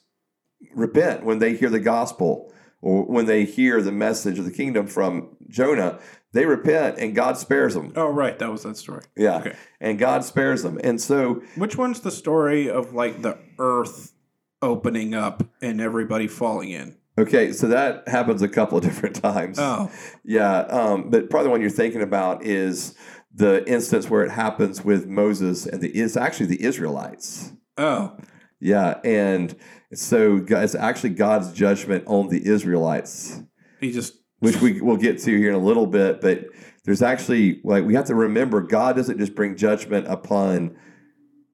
[0.73, 4.87] repent when they hear the gospel or when they hear the message of the kingdom
[4.87, 5.99] from Jonah.
[6.33, 7.91] They repent and God spares them.
[7.95, 8.39] Oh, right.
[8.39, 9.03] That was that story.
[9.17, 9.55] Yeah, Okay.
[9.81, 10.79] and God spares them.
[10.83, 14.13] And so Which one's the story of like the earth
[14.61, 16.95] opening up and everybody falling in?
[17.17, 19.59] okay, so that happens a couple of different times.
[19.59, 19.91] Oh,
[20.23, 22.95] Yeah, um, but probably the one you're thinking about is
[23.33, 27.53] the instance where it happens with Moses and the is actually the Israelites.
[27.77, 28.17] oh,
[28.59, 29.55] Yeah, and
[29.93, 33.41] so it's actually God's judgment on the Israelites,
[33.79, 36.21] he just which we will get to here in a little bit.
[36.21, 36.45] But
[36.85, 40.75] there's actually like we have to remember God doesn't just bring judgment upon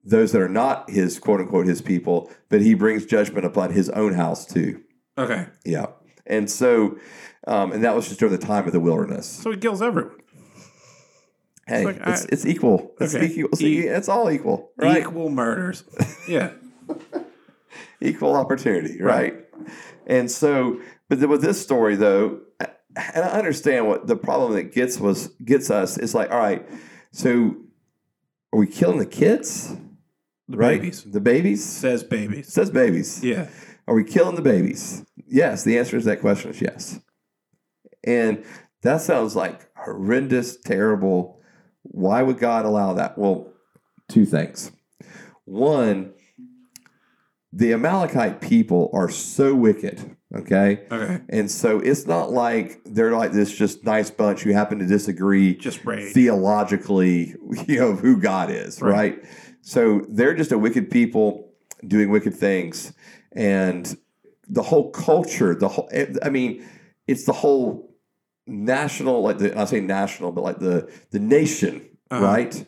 [0.09, 3.89] those that are not His quote unquote His people, but He brings judgment upon His
[3.89, 4.81] own house too.
[5.17, 5.47] okay.
[5.65, 5.87] Yeah,
[6.25, 6.97] and so
[7.45, 9.25] um, and that was just during the time of the wilderness.
[9.25, 10.15] So he kills everyone.
[11.65, 12.93] Hey, like, it's, I- it's equal.
[12.99, 13.25] It's Okay.
[13.27, 13.49] equal.
[13.51, 15.01] It's, E- it's all equal, right?
[15.01, 15.83] Equal murders.
[16.27, 16.51] Yeah.
[18.01, 19.35] equal opportunity, right?
[20.05, 24.99] And so, but with this story though, and I understand what the problem that gets
[24.99, 26.67] was gets us is like, all right,
[27.11, 27.55] so
[28.53, 29.75] are we killing the kids?
[30.49, 30.79] The right?
[30.79, 31.03] babies.
[31.03, 31.63] The babies?
[31.65, 32.51] Says babies.
[32.51, 33.23] says babies.
[33.23, 33.47] Yeah.
[33.87, 35.05] Are we killing the babies?
[35.27, 35.63] Yes.
[35.63, 36.99] The answer to that question is yes.
[38.03, 38.43] And
[38.83, 41.41] that sounds like horrendous, terrible.
[41.83, 43.17] Why would God allow that?
[43.17, 43.51] Well,
[44.09, 44.71] two things.
[45.45, 46.13] One,
[47.53, 50.85] the Amalekite people are so wicked, okay?
[50.91, 51.21] Okay.
[51.29, 55.55] And so it's not like they're like this just nice bunch who happen to disagree
[55.55, 57.35] Just theologically,
[57.67, 58.91] you know, of who God is, Right.
[58.93, 59.25] right.
[59.67, 61.51] So they're just a wicked people
[61.85, 62.93] doing wicked things.
[63.33, 63.97] And
[64.47, 65.89] the whole culture, the whole,
[66.23, 66.65] I mean,
[67.05, 67.93] it's the whole
[68.45, 72.23] national, like the, I say national, but like the, the nation, Uh-huh.
[72.23, 72.65] right,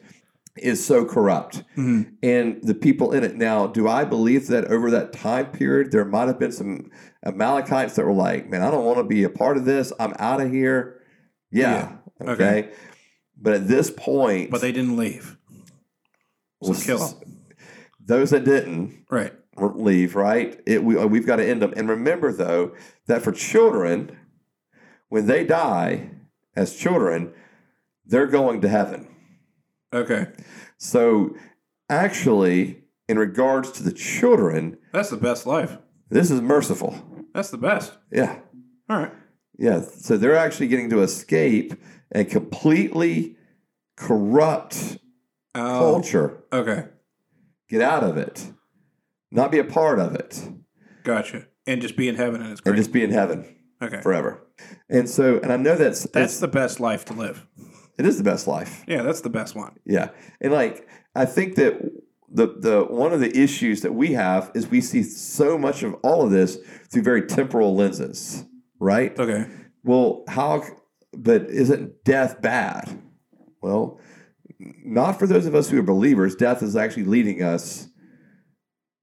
[0.58, 2.12] is so corrupt Mhm.
[2.22, 6.04] and the people in it now do i believe that over that time period there
[6.04, 6.92] might have been some
[7.26, 10.14] amalekites that were like man i don't want to be a part of this i'm
[10.20, 11.00] out of here
[11.50, 12.32] yeah, Yeah.
[12.32, 12.32] okay.
[12.34, 12.70] Okay.
[13.42, 15.38] but at this point But they didn't leave.
[16.62, 17.22] So well, kill
[18.06, 19.34] those that didn't Right.
[19.58, 22.74] leave right it, we, uh, we've got to end them and remember though
[23.08, 24.18] that for children
[25.10, 26.10] when they die
[26.56, 27.32] as children
[28.06, 29.08] they're going to heaven
[29.94, 30.28] Okay.
[30.78, 31.36] so
[31.90, 35.78] actually in regards to the children That's the best life.
[36.10, 36.96] this is merciful
[37.34, 37.94] That's the best.
[38.12, 38.40] yeah
[38.90, 39.14] All right.
[39.58, 41.74] yeah so they're actually getting to escape
[42.14, 43.38] a completely
[43.96, 44.98] corrupt
[45.56, 46.86] Oh, culture okay.
[47.70, 48.52] get out of it
[49.32, 50.48] not be a part of it
[51.04, 51.48] Gotcha.
[51.66, 52.72] And just be in heaven and it's great.
[52.74, 54.02] and just be in heaven okay.
[54.02, 54.46] forever
[54.90, 57.48] and so and i know that's That's the best life to live.
[57.98, 59.76] it is the best life Yeah, that's the best one.
[59.86, 60.10] Yeah,
[60.42, 61.80] and like I think that
[62.32, 65.96] the the one of the issues that we have is we see so much of
[66.04, 66.58] all of this
[66.92, 68.46] through very temporal lenses,
[68.80, 69.18] right?
[69.20, 69.48] Okay.
[69.84, 70.64] Well, how?
[71.12, 73.02] But isn't death bad?
[73.62, 74.00] Well,
[74.60, 76.36] not for those of us who are believers.
[76.36, 77.88] Death is actually leading us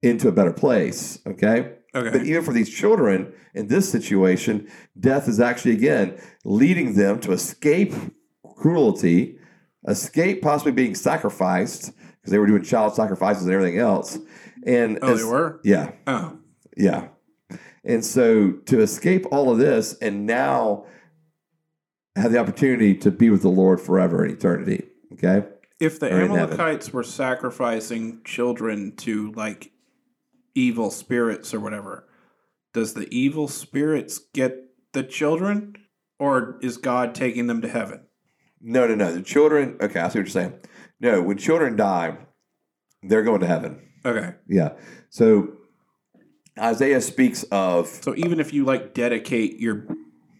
[0.02, 1.18] into a better place.
[1.26, 1.72] Okay.
[1.94, 2.10] Okay.
[2.10, 4.68] But even for these children in this situation,
[5.00, 7.94] death is actually again leading them to escape
[8.56, 9.38] cruelty,
[9.88, 14.18] escape possibly being sacrificed because they were doing child sacrifices and everything else.
[14.66, 15.60] And oh, as- they were?
[15.64, 16.38] yeah, Oh.
[16.76, 17.08] yeah.
[17.84, 20.84] And so to escape all of this and now
[22.16, 24.84] have the opportunity to be with the Lord forever in eternity.
[25.16, 25.46] Okay.
[25.78, 26.22] If the Or.
[26.22, 29.72] Amalekites were sacrificing children to like
[30.54, 32.08] evil spirits or whatever,
[32.72, 34.56] does the evil spirits get
[34.92, 35.76] the children
[36.18, 38.02] or is God taking them to heaven?
[38.60, 39.12] No, no, no.
[39.12, 40.54] The children, okay, I see what you're saying.
[40.98, 42.16] No, when children die,
[43.02, 43.80] they're going to heaven.
[44.04, 44.34] Okay.
[44.48, 44.72] Yeah.
[45.10, 45.52] So
[46.58, 49.86] Isaiah speaks of So even if you like dedicate your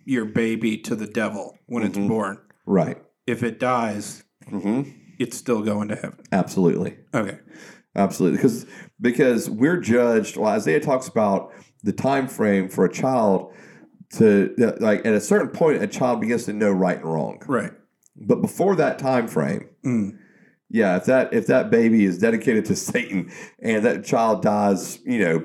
[0.07, 1.87] your baby to the devil when Mhm.
[1.89, 2.97] it's born, right.
[3.27, 4.83] if it dies, hmm
[5.19, 6.19] it's still going to heaven.
[6.31, 6.99] Absolutely.
[7.15, 7.39] Okay.
[7.95, 8.37] Absolutely.
[8.37, 8.67] Because
[9.01, 10.37] because we're judged.
[10.37, 13.55] Well, Isaiah talks about the time frame for a child
[14.17, 17.43] to like at a certain point, a child begins to know right and wrong.
[17.47, 17.73] Right.
[18.15, 20.19] But before that time frame, Mm.
[20.69, 25.19] yeah, if that if that baby is dedicated to Satan and that child dies, you
[25.21, 25.45] know,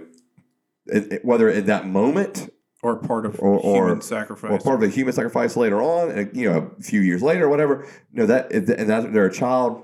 [1.23, 2.49] whether in that moment
[2.83, 4.51] Or part of Or- or- human sacrifice.
[4.51, 7.45] or part of a human sacrifice later on, and, you know, a few years later
[7.45, 9.83] or whatever, you know that and that they're a child,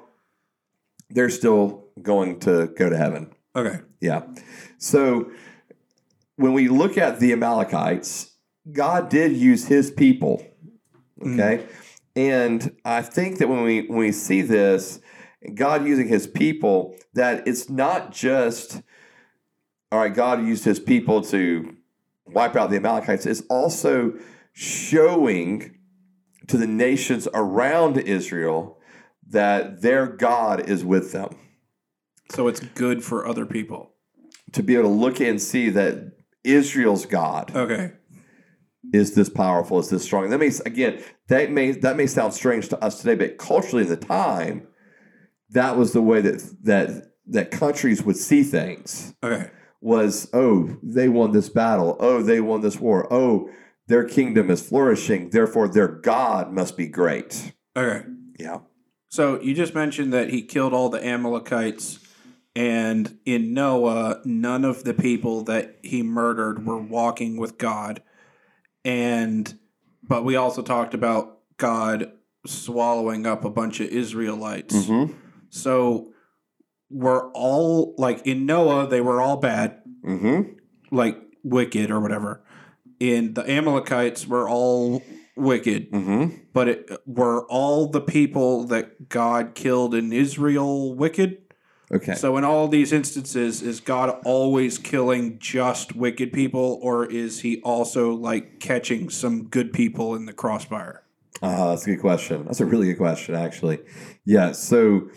[1.09, 3.29] they're still going to go to heaven.
[3.55, 3.79] okay.
[4.01, 4.21] Yeah.
[4.77, 5.31] So
[6.37, 8.31] when we look at the Amalekites,
[8.71, 10.43] God did use his people.
[11.21, 11.33] Mm.
[11.39, 11.65] Okay.
[12.15, 14.99] And I think that when we when we see this,
[15.53, 18.81] God using his people, that it's not just
[19.91, 21.75] all right, God used his people to
[22.33, 23.25] wipe out the Amalekites.
[23.25, 24.13] is also
[24.53, 25.77] showing
[26.47, 28.79] to the nations around Israel
[29.29, 31.35] that their God is with them
[32.31, 33.93] So it's good for other people.
[34.53, 36.13] to be able to look and see that
[36.43, 37.91] Israel's God Okay.
[38.93, 40.29] is this powerful, is this strong.
[40.29, 43.89] That may again that may that may sound strange to us today, but culturally at
[43.89, 44.67] the time,
[45.49, 49.13] that was the way that that that countries would see things.
[49.21, 49.49] Okay.
[49.79, 53.49] Was oh they won this battle, oh they won this war, oh
[53.87, 57.53] their kingdom is flourishing, therefore their God must be great.
[57.75, 58.05] Okay.
[58.39, 58.59] Yeah,
[59.09, 61.99] So you just mentioned that he killed all the Amalekites,
[62.55, 68.01] and in Noah, none of the people that he murdered were walking with God.
[68.85, 69.57] And
[70.03, 72.11] but we also talked about God
[72.45, 74.75] swallowing up a bunch of Israelites.
[74.75, 75.13] mm-hmm.
[75.49, 76.13] So
[76.89, 80.53] we're all like in Noah, they were all bad, Mm-hmm.
[80.95, 82.43] like wicked or whatever.
[82.99, 85.03] In the Amalekites were all
[85.35, 86.35] wicked Mm-hmm.
[86.53, 91.37] but it, were all the people that God killed in Israel wicked?
[91.93, 92.15] Okay.
[92.15, 97.61] So in all these instances, is God always killing just wicked people, or is he
[97.61, 101.03] also like catching some good people in the crossfire?
[101.41, 102.43] Uh, that's a good question.
[102.45, 103.79] That's a really good question, actually.
[104.25, 104.51] Yeah.
[104.51, 105.09] So,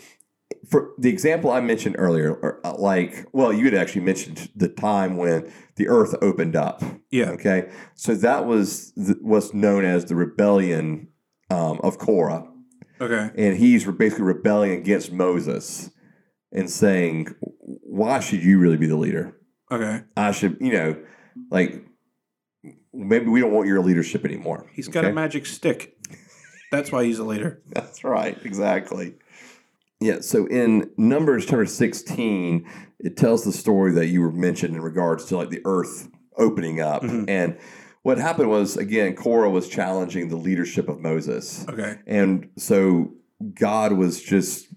[0.71, 4.69] for the example I mentioned earlier, or, uh, like, well, you had actually mentioned the
[4.69, 6.81] time when the earth opened up.
[7.11, 7.31] Yeah.
[7.31, 7.69] Okay.
[7.93, 11.09] So that was th- what's known as the rebellion
[11.49, 12.47] um, of Korah,
[13.01, 13.29] Okay.
[13.35, 15.91] and he's basically rebelling against Moses
[16.53, 19.35] and saying, "Why should you really be the leader?
[19.69, 20.03] Okay.
[20.15, 20.95] I should, you know,
[21.51, 21.85] like."
[22.93, 24.69] Maybe we don't want your leadership anymore.
[24.73, 25.95] He's got a magic stick.
[26.73, 27.61] That's why he's a leader.
[27.67, 29.15] That's right, exactly.
[30.01, 32.67] Yeah, so in Numbers chapter 16,
[32.99, 36.81] it tells the story that you were mentioned in regards to like the earth opening
[36.81, 37.03] up.
[37.03, 37.29] Mhm.
[37.29, 37.57] And
[38.01, 41.65] what happened was, again, Korah was challenging the leadership of Moses.
[41.69, 41.99] Okay.
[42.07, 43.13] And so
[43.53, 44.73] God was just,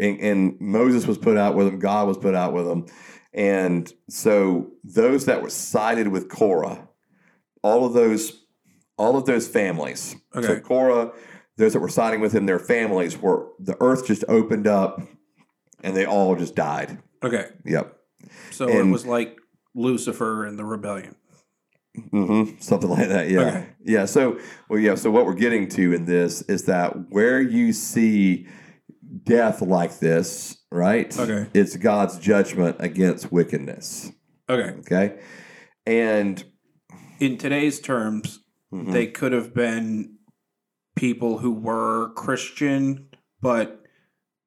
[0.00, 2.86] and, and Moses was put out with him, God was put out with him.
[3.34, 6.88] And so those that were sided with Korah,
[7.62, 8.42] all of those,
[8.96, 10.16] all of those families.
[10.32, 10.60] So Okay.
[10.60, 11.12] Korah,
[11.56, 15.00] those that were siding with him, their families were the earth just opened up,
[15.82, 16.98] and they all just died.
[17.22, 17.48] Okay.
[17.64, 17.96] Yep.
[18.50, 19.38] So it was like
[19.74, 21.16] Lucifer and the rebellion.
[22.12, 22.58] Mm-hmm.
[22.60, 23.30] Something like that.
[23.30, 23.40] Yeah.
[23.40, 23.66] Okay.
[23.84, 24.04] Yeah.
[24.04, 24.38] So,
[24.68, 24.96] well, yeah.
[24.96, 28.46] So, what we're getting to in this is that where you see
[29.22, 31.16] death like this, right?
[31.18, 31.48] Okay.
[31.54, 34.12] It's God's judgment against wickedness.
[34.48, 34.78] Okay.
[34.80, 35.18] Okay.
[35.86, 36.44] And
[37.18, 38.40] In today's terms,
[38.72, 40.15] mhm, they could have been
[40.96, 43.08] people who were Christian
[43.40, 43.84] but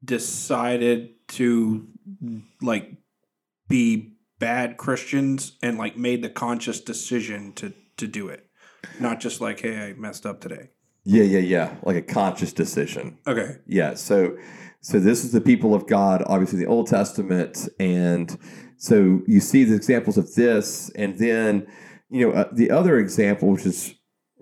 [0.04, 1.88] decided to
[2.62, 2.98] like
[3.68, 8.46] be bad Christians and like made the conscious decision to to do it.
[9.00, 10.70] Not just like, hey, I messed up today.
[11.04, 13.18] yeah, yeah, yeah, like a conscious decision.
[13.28, 13.58] Okay.
[13.68, 13.94] Yeah.
[13.96, 14.38] So,
[14.82, 18.38] so this is the people of God, obviously the Old Testament, and
[18.78, 21.68] so you see the examples of this, and then
[22.10, 23.96] you know uh, the other example, which is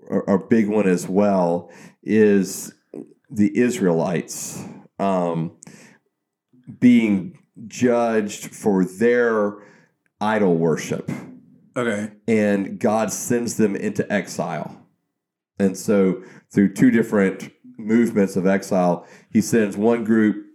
[0.08, 1.70] a, a big one as well,
[2.02, 2.74] is
[3.30, 4.64] the Israelites
[4.98, 5.56] um,
[6.80, 9.54] being judged for their
[10.20, 11.10] idol worship
[11.76, 12.10] Okay.
[12.26, 14.74] and God sends them into exile.
[15.60, 20.46] And so, through two different movements of exile, He sends one group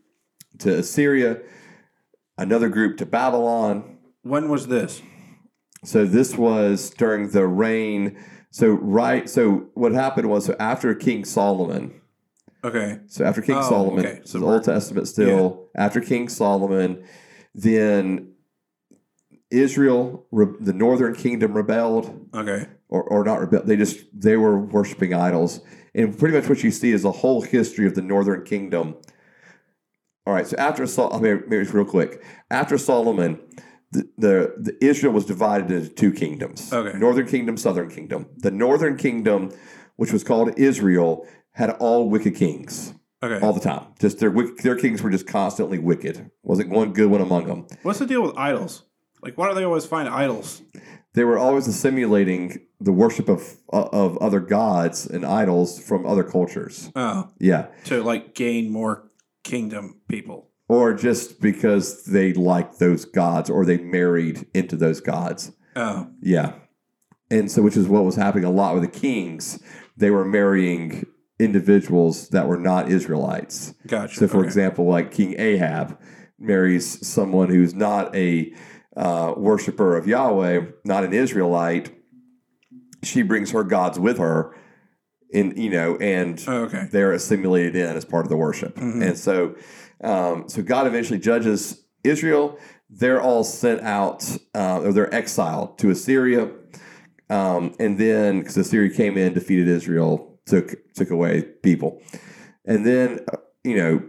[0.59, 1.39] to Assyria,
[2.37, 3.97] another group to Babylon.
[4.23, 5.01] When was this?
[5.83, 8.17] So, this was during the reign.
[8.53, 9.27] So, right.
[9.27, 11.99] So, what happened was so after King Solomon,
[12.63, 12.99] Okay.
[13.07, 14.21] so after King Oh, Solomon, okay.
[14.25, 17.03] So the Old Testament still, after King Solomon,
[17.55, 18.33] then
[19.49, 22.67] Israel, re- the northern kingdom rebelled Okay.
[22.89, 23.63] or, or not rebel.
[23.65, 25.61] They just they were worshiping idols,
[25.95, 28.95] and pretty much what you see is a whole history of the Northern Kingdom.
[30.27, 33.39] All right, so after Sol, I mean, maybe real quick, after Solomon,
[33.93, 36.97] the, the, the Israel was divided into two kingdoms: Okay.
[36.97, 38.27] Northern Kingdom, Southern Kingdom.
[38.37, 39.51] The Northern Kingdom,
[39.95, 43.39] which was called Israel, had all wicked kings Okay.
[43.45, 43.85] all the time.
[43.99, 44.31] Just their
[44.63, 46.29] their kings were just constantly wicked.
[46.43, 47.67] Wasn't one good one among them.
[47.83, 48.83] What's the deal with idols?
[49.21, 50.61] Like, why do they always find idols?
[51.15, 56.91] they were always assimilating the worship of of other gods and idols from other cultures.
[56.95, 59.09] Oh, Yeah, to like gain more
[59.43, 60.49] kingdom people.
[60.67, 65.51] Or just because they liked those gods or they married into those gods.
[65.75, 66.53] Oh, Yeah,
[67.31, 69.61] and so which is what was happening a lot with the kings.
[69.97, 71.05] They were marrying
[71.39, 73.73] individuals that were not Israelites.
[73.87, 74.15] gotcha.
[74.15, 74.47] So, for Okay.
[74.47, 75.97] example, like King Ahab
[76.39, 78.53] marries someone who's not a
[78.95, 81.91] uh, worshiper of Yahweh, not an Israelite.
[83.01, 84.55] She brings her gods with her,
[85.33, 86.87] in you know, and Oh, okay.
[86.91, 88.75] they're assimilated in as part of the worship.
[88.75, 89.01] Mhm.
[89.05, 89.55] And so,
[90.03, 92.57] um, so God eventually judges Israel.
[92.89, 94.19] They're all sent out,
[94.53, 96.49] uh, or they're exiled to Assyria,
[97.29, 102.01] um, and then because Assyria came in, defeated Israel, took took away people,
[102.65, 104.03] and then uh, you know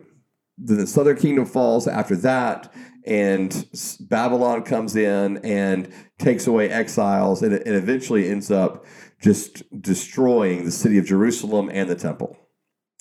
[0.59, 2.73] the southern kingdom falls after that
[3.07, 3.67] and
[4.09, 8.87] babylon comes in and takes away exiles and, and eventually ends up
[9.25, 12.37] just destroying the city of jerusalem and the temple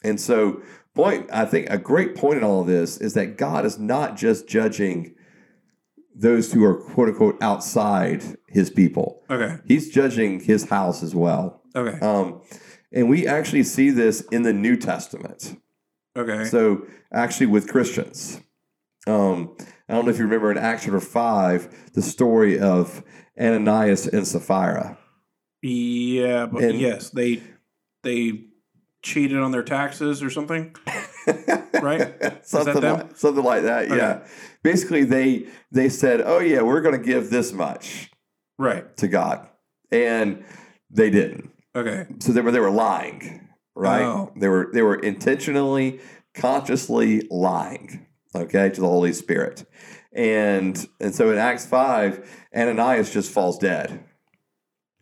[0.06, 0.62] and so
[0.96, 4.16] point i think a great point in all of this is that god is not
[4.16, 5.14] just judging
[6.16, 9.58] those who are quote unquote outside his people Okay.
[9.68, 12.00] he's judging his house as well Okay.
[12.00, 12.42] um,
[12.94, 15.58] and we actually see this in the new testament
[16.16, 16.46] Okay.
[16.46, 18.40] so actually, with Christians,
[19.08, 19.56] um,
[19.90, 23.04] I don't know if you remember in Acts chapter five the story of
[23.40, 24.96] Ananias and Sapphira.
[25.70, 27.42] Yeah, but and- yes, they
[28.04, 28.46] they
[29.02, 30.76] cheated on their taxes or something.
[31.82, 32.46] Right?
[32.46, 33.86] something like something like that.
[33.86, 33.98] Okay.
[33.98, 34.28] Yeah.
[34.64, 38.12] Basically, they they said, "Oh yeah, we're going to give this much
[38.58, 38.96] Right.
[38.98, 39.48] to God,"
[39.92, 40.44] and
[40.90, 41.52] they didn't.
[41.76, 42.06] Okay.
[42.20, 44.04] So they were they were lying, right?
[44.04, 44.32] Oh.
[44.36, 46.00] They were they were intentionally,
[46.36, 48.06] consciously lying,
[48.36, 49.66] okay, to the Holy Spirit.
[50.14, 54.04] And and so in Acts 5, Ananias just falls dead.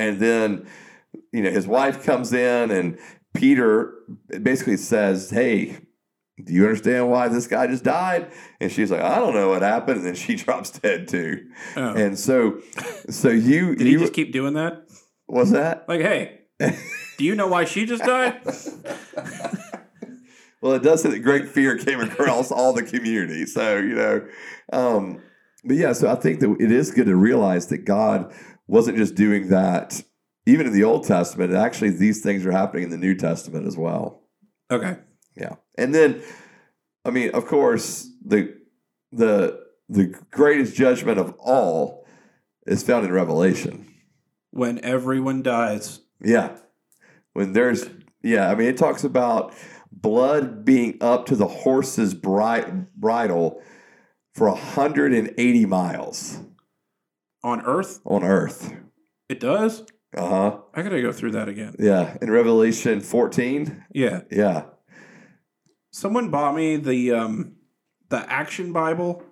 [0.01, 0.67] And then
[1.31, 2.97] you know, his wife comes in and
[3.33, 3.93] Peter
[4.41, 5.77] basically says, "Hey,
[6.43, 9.61] do you understand why this guy just died?" And she's like, "I don't know what
[9.61, 11.49] happened." And then she drops dead too.
[11.75, 11.93] Oh.
[11.93, 12.59] And so
[13.09, 14.87] so you Did you he just keep doing that?
[15.27, 15.85] was that?
[15.87, 16.41] Like, hey,
[17.17, 18.41] do you know why she just died?
[20.61, 23.47] Well, it does say that great fear came across all the community.
[23.47, 24.27] So, you know,
[24.71, 25.19] um,
[25.63, 28.31] but yeah, so I think that it is good to realize that God
[28.71, 30.01] wasn't just doing that
[30.45, 31.53] even in the Old Testament.
[31.53, 34.23] Actually, these things are happening in the New Testament as well.
[34.71, 34.97] Okay.
[35.35, 35.55] Yeah.
[35.77, 36.23] And then,
[37.03, 38.55] I mean, of course, the
[39.11, 39.59] the
[39.89, 42.07] the greatest judgment of all
[42.65, 43.93] is found in Revelation.
[44.51, 45.99] When everyone dies.
[46.23, 46.55] Yeah.
[47.33, 47.89] When there's
[48.23, 49.53] yeah, I mean it talks about
[49.91, 53.61] blood being up to the horse's bri- bridle
[54.33, 56.39] for 180 miles
[57.43, 57.99] On Earth?
[58.05, 58.73] on earth.
[59.29, 59.83] It does?
[60.15, 60.57] Uh-huh.
[60.73, 61.75] I gotta go through that again.
[61.79, 63.85] Yeah, in Revelation 14.
[63.93, 64.21] Yeah.
[64.29, 64.63] Yeah.
[65.91, 67.55] Someone bought me the um
[68.09, 69.23] the action Bible.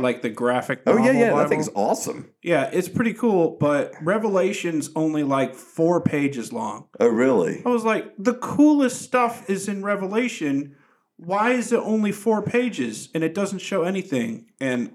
[0.00, 1.36] like the graphic Oh yeah, yeah, Bible.
[1.38, 2.30] that thing's awesome.
[2.42, 6.88] Yeah, it's pretty cool, but Revelation's only like four pages long.
[7.00, 7.62] Oh really?
[7.64, 10.76] I was like, the coolest stuff is in Revelation.
[11.16, 14.46] Why is it only four pages and it doesn't show anything?
[14.60, 14.92] And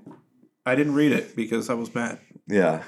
[0.65, 2.19] I didn't read it because I was mad.
[2.47, 2.83] Yeah.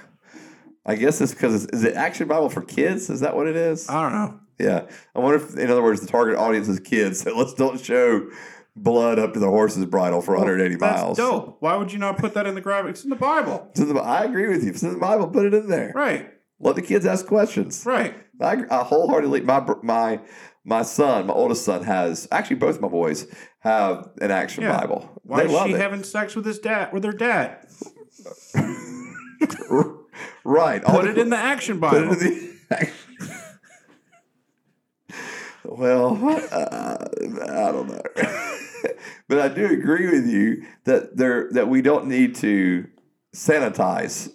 [0.85, 3.09] I guess it's because is it Action Bible for kids?
[3.09, 3.89] Is that what it is?
[3.89, 4.39] I don't know.
[4.59, 4.87] Yeah.
[5.15, 7.21] I wonder if, in other words, the target audience is kids.
[7.23, 8.29] So let's don't show
[8.75, 11.17] blood up to the horse's bridle for 180 That's miles.
[11.17, 11.57] dope.
[11.61, 13.71] Why would you not put that in the graphics It's in the Bible?
[13.75, 14.69] In the- I agree with you.
[14.69, 15.91] It's in the Bible, put it in there.
[15.95, 17.83] Right, Let the kids ask questions.
[17.85, 18.15] right.
[18.41, 20.19] I, I wholeheartedly, my my
[20.65, 23.27] my son, my oldest son, has actually both my boys
[23.59, 24.77] have an action Yeah.
[24.79, 25.09] Bible.
[25.23, 25.79] Why they is she it.
[25.79, 26.91] having sex with his dad?
[26.91, 27.65] With her dad?
[30.43, 30.83] right.
[30.83, 32.15] all Put the- it in the action Bible.
[35.63, 36.17] well,
[36.51, 36.97] uh,
[37.43, 38.01] I don't know,
[39.27, 42.87] but I do agree with you that there that we don't need to
[43.35, 44.29] sanitize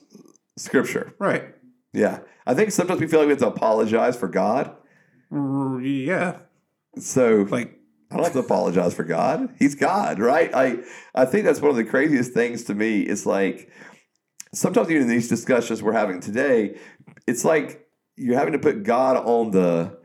[0.56, 1.14] Scripture.
[1.18, 1.54] Right.
[1.92, 4.76] Yeah, I think sometimes we feel like we have to apologize for God.
[5.32, 6.38] R- Yeah.
[6.98, 7.76] So Like
[8.10, 9.54] I don't have to apologize for God.
[9.58, 10.50] He's God, right?
[10.54, 10.78] I
[11.14, 13.02] I think that's one of the craziest things to me.
[13.02, 13.70] Is like
[14.52, 16.76] sometimes even in these discussions we're having today,
[17.28, 19.96] it's like you're having to put God on the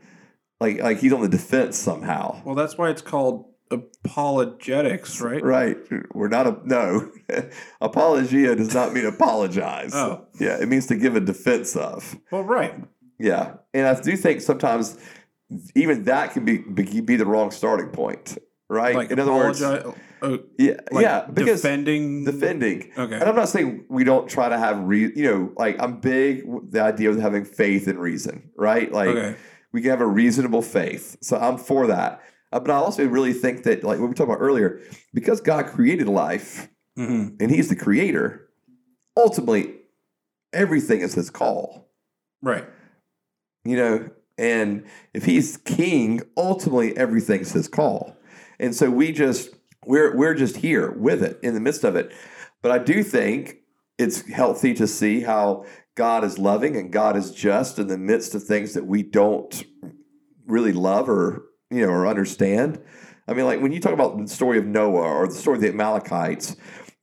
[0.60, 2.40] like like he's on the defense somehow.
[2.44, 5.42] Well, that's why it's called apologetics, right?
[5.42, 5.76] Right.
[6.14, 7.10] We're not a no.
[7.80, 9.92] Apologia does not mean apologize.
[9.94, 10.26] Oh.
[10.38, 12.16] Yeah, it means to give a defense of.
[12.30, 12.74] Well, right.
[13.18, 13.54] Yeah.
[13.74, 14.96] And I do think sometimes
[15.74, 18.38] even that can be be, the wrong starting point.
[18.68, 18.96] Right?
[18.96, 19.92] Like in other words, uh,
[20.58, 22.24] yeah, like yeah, because defending.
[22.24, 22.90] defending.
[22.96, 23.14] Okay.
[23.14, 26.44] And I'm not saying we don't try to have re- you know, like I'm big
[26.70, 28.90] the idea of having faith and reason, right?
[28.90, 29.36] Like Okay.
[29.72, 31.16] we can have a reasonable faith.
[31.20, 32.22] So I'm for that.
[32.52, 34.80] Uh, but I also really think that, like what we talked about earlier,
[35.12, 38.48] because God created life hmm and He's the creator,
[39.16, 39.74] ultimately
[40.52, 41.90] everything is His call.
[42.42, 42.64] Right.
[43.64, 44.84] You know, and
[45.14, 48.16] if He's King, ultimately everything's His call.
[48.58, 49.50] And so we just
[49.84, 52.12] we're we're just here with it in the midst of it.
[52.62, 53.58] But I do think
[53.98, 55.64] it's healthy to see how
[55.94, 59.64] God is loving and God is just in the midst of things that we don't
[60.46, 62.80] really love or you know or understand.
[63.28, 65.62] I mean, like when you talk about the story of Noah or the story of
[65.62, 66.56] the Amalekites,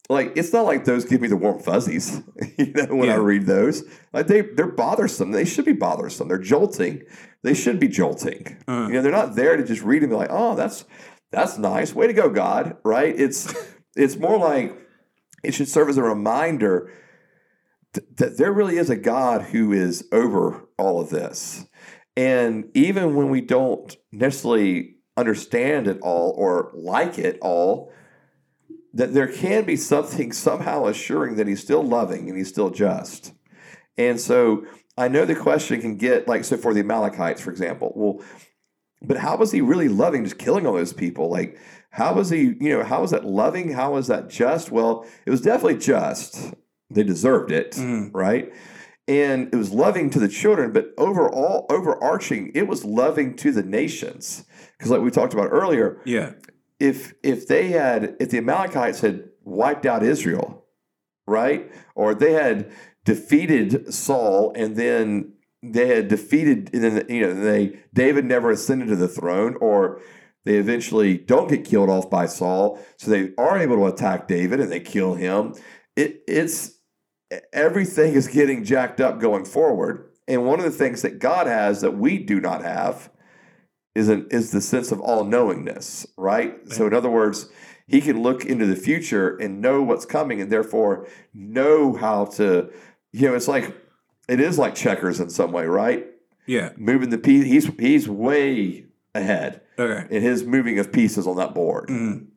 [0.09, 2.21] like it's not like those give me the warm fuzzies.
[2.57, 5.31] you know, when I read those, like they they're bothersome.
[5.31, 6.27] They should be bothersome.
[6.27, 7.03] They're jolting.
[7.43, 8.57] They should be jolting.
[8.67, 10.85] Uh, You know, they're not there to just read and be like, oh, that's
[11.31, 11.95] that's nice.
[11.95, 12.77] Way to go, God.
[12.83, 13.17] Right?
[13.17, 13.53] It's
[13.95, 14.77] it's more like
[15.43, 16.91] it should serve as a reminder
[17.93, 21.65] th- that there really is a God who is over all of this.
[22.15, 27.91] And even when we don't necessarily understand it all or like it all,
[28.93, 33.33] that there can be something somehow assuring that he's still loving and he's still just.
[33.97, 34.65] And so
[34.97, 38.23] I know the question can get like, so for the Amalekites, for example, well,
[39.01, 41.29] but how was he really loving just killing all those people?
[41.29, 41.57] Like,
[41.89, 43.71] how was he, you know, how was that loving?
[43.71, 44.71] How was that just?
[44.71, 46.53] Well, it was definitely just.
[46.89, 48.11] They deserved it, Mhm.
[48.13, 48.53] right?
[49.07, 53.63] And it was loving to the children, but overall, overarching, it was loving to the
[53.63, 54.45] nations.
[54.77, 56.31] Because, like we talked about earlier, yeah.
[56.79, 60.65] If if they had if the Amalekites had wiped out Israel,
[61.27, 62.71] right, or they had
[63.05, 68.87] defeated Saul and then they had defeated and then you know they David never ascended
[68.89, 70.01] to the throne or
[70.45, 74.59] they eventually don't get killed off by Saul, so they are able to attack David
[74.59, 75.53] and they kill him.
[75.95, 76.79] It it's
[77.51, 80.09] everything is getting jacked up going forward.
[80.27, 83.09] And one of the things that God has that we do not have
[83.95, 86.57] is an, is the sense of all knowingness, right?
[86.71, 87.49] So in other words,
[87.87, 92.71] he can look into the future and know what's coming and therefore know how to
[93.11, 93.75] you know, it's like
[94.27, 96.07] it is like checkers in some way, right?
[96.47, 96.71] Yeah.
[96.77, 100.07] Moving the piece he's he's way ahead Okay.
[100.15, 102.27] in his moving of pieces on that board Mhm.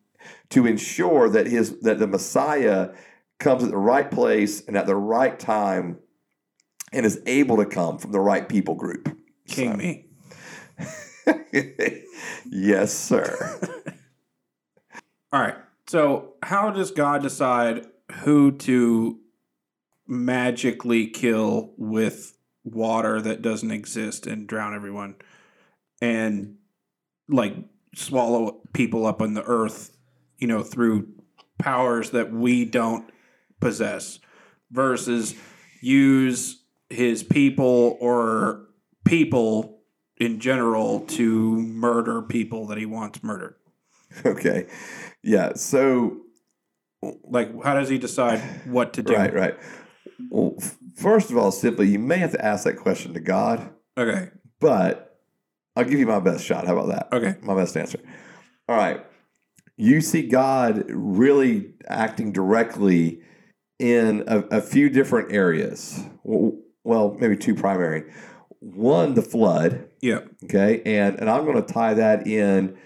[0.50, 2.90] to ensure that his that the Messiah
[3.38, 5.98] comes at the right place and at the right time
[6.92, 9.16] and is able to come from the right people group.
[9.48, 10.05] King So- me.
[12.50, 13.60] Yes, sir.
[15.32, 15.56] All right.
[15.88, 17.86] So, how does God decide
[18.20, 19.18] who to
[20.06, 25.16] magically kill with water that doesn't exist and drown everyone
[26.00, 26.56] and
[27.28, 27.54] like
[27.94, 29.96] swallow people up on the earth,
[30.38, 31.08] you know, through
[31.58, 33.10] powers that we don't
[33.60, 34.18] possess
[34.70, 35.34] versus
[35.80, 38.66] use his people or
[39.04, 39.75] people
[40.18, 43.54] in general to murder people that he wants murdered?
[44.24, 44.66] okay.
[45.22, 45.54] Yeah.
[45.54, 46.18] So
[47.24, 49.14] Like, how does he decide what to do?
[49.14, 49.58] right, right.
[50.30, 50.56] Well,
[50.96, 54.30] first of all, simply you may have to ask that question to God, Okay.
[54.60, 55.18] but
[55.76, 56.66] I'll give you my best shot.
[56.66, 57.14] How about that?
[57.16, 57.36] Okay.
[57.42, 57.98] my best answer.
[58.68, 59.04] All right.
[59.76, 63.20] You see God really acting directly
[63.78, 66.02] in a, a few different areas.
[66.24, 68.10] Well, maybe two primary.
[68.74, 69.88] One, the flood.
[70.02, 70.20] Yeah.
[70.44, 70.82] Okay.
[70.84, 72.76] And, and I'm going to tie that in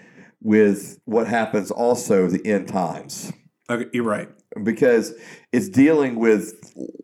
[0.41, 3.31] with what happens also the end times
[3.69, 3.89] Okay.
[3.93, 4.29] You're right.
[4.63, 5.13] because
[5.51, 6.53] it's dealing with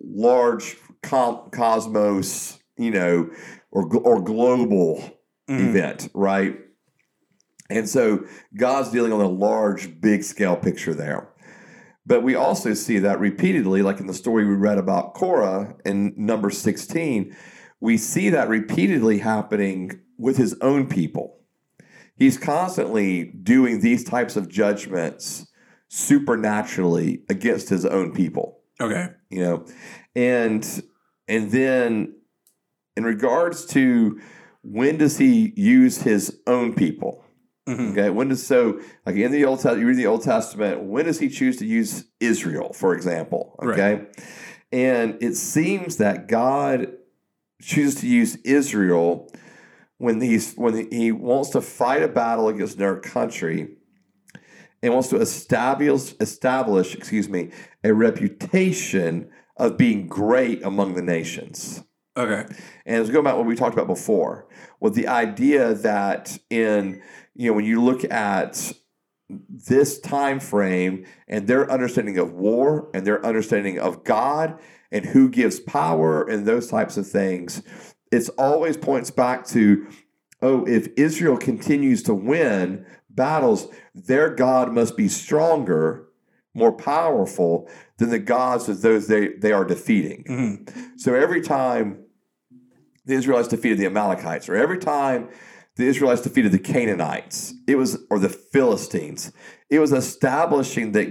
[0.01, 3.29] large com- cosmos, you know,
[3.71, 5.01] or, or global
[5.49, 5.69] Mhm.
[5.69, 6.57] event, right?
[7.69, 8.25] And so
[8.57, 11.29] God's dealing on a large, big scale picture there.
[12.05, 16.13] But we also see that repeatedly, like in the story we read about Korah in
[16.17, 17.35] number 16,
[17.79, 21.35] we see that repeatedly happening with his own people.
[22.15, 25.45] He's constantly doing these types of judgments
[25.89, 29.07] supernaturally against his own people Okay.
[29.29, 29.65] you know
[30.15, 30.83] and
[31.27, 32.13] and then
[32.95, 34.19] in regards to
[34.63, 37.23] when does he use his own people
[37.67, 37.91] Mhm.
[37.91, 41.05] okay when does so like in the old testament you read the old testament when
[41.05, 44.05] does he choose to use israel for example okay
[44.71, 46.91] and it seems that god
[47.61, 49.31] chooses to use israel
[49.97, 53.69] when he's when he wants to fight a battle against their country
[54.83, 57.51] and wants to establish establish excuse me
[57.83, 61.83] a reputation of being great among the nations
[62.15, 62.45] Okay.
[62.87, 64.47] and it's going back to what we talked about before
[64.79, 67.01] with the idea that in
[67.35, 68.73] you know when you look at
[69.29, 74.57] this time frame and their understanding of war and their understanding of God
[74.91, 77.61] and who gives power and those types of things
[78.11, 79.87] it's always points back to
[80.41, 86.07] oh if Israel continues to win battles their God must be stronger
[86.53, 90.99] more powerful than the gods of those they, they are defeating Mhm.
[90.99, 91.99] so every time
[93.05, 95.29] the Israelites defeated the Amalekites, or every time
[95.77, 99.31] the Israelites defeated the Canaanites, it was or the Philistines,
[99.69, 101.07] it was establishing that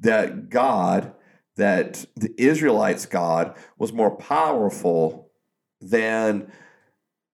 [0.00, 1.12] that God,
[1.56, 5.30] that the Israelites' God was more powerful
[5.80, 6.50] than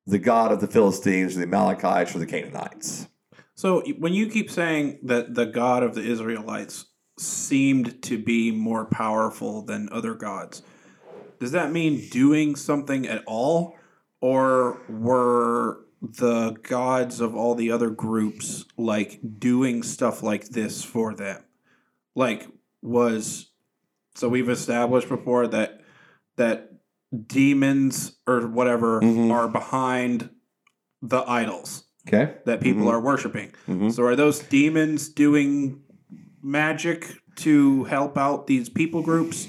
[0.06, 3.08] the God of the Philistines, or the Amalekites, or the Canaanites.
[3.54, 6.86] So when you keep saying that the God of the Israelites
[7.18, 10.62] seemed to be more powerful than other gods,
[11.40, 13.76] does that mean doing something at all?
[14.20, 21.14] Or were the gods of all the other groups like doing stuff like this for
[21.14, 21.42] them?
[22.14, 22.46] Like
[22.82, 23.50] was
[24.16, 25.80] so we've established before that
[26.36, 26.70] that
[27.26, 29.30] demons or whatever Mhm.
[29.30, 30.30] are behind
[31.02, 32.34] the idols Okay.
[32.46, 32.92] that people Mhm.
[32.92, 33.52] are worshiping.
[33.68, 33.92] Mhm.
[33.92, 35.80] So are those demons doing
[36.42, 39.48] magic to help out these people groups?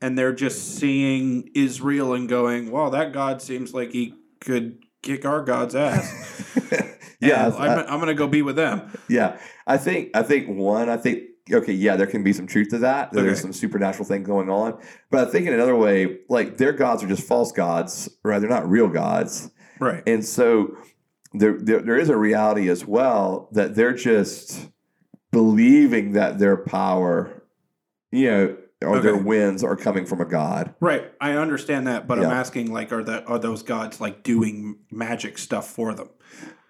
[0.00, 5.24] And they're just seeing Israel and going, "Wow, that God seems like he could kick
[5.24, 6.06] our God's ass."
[7.20, 8.82] yeah, I- I'm, I'm going to go be with them.
[9.08, 11.22] Yeah, I think I think one, I think
[11.52, 13.12] okay, yeah, there can be some truth to that.
[13.12, 13.40] There's Okay.
[13.40, 14.78] some supernatural thing going on,
[15.10, 18.38] but I think in another way, like their gods are just false gods, right?
[18.38, 20.02] They're not real gods, Right.
[20.06, 20.76] and so
[21.34, 24.68] there there, there is a reality as well that they're just
[25.30, 27.42] believing that their power,
[28.10, 29.22] you know, or their Okay.
[29.24, 30.74] wins are coming from a god.
[30.80, 31.10] Right.
[31.20, 35.36] I understand that, but I'm asking like are that are those gods like doing magic
[35.38, 36.08] stuff for them?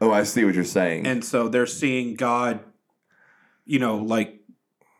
[0.01, 1.07] Oh, I see what you're saying.
[1.07, 2.61] And so they're seeing God,
[3.66, 4.41] you know, like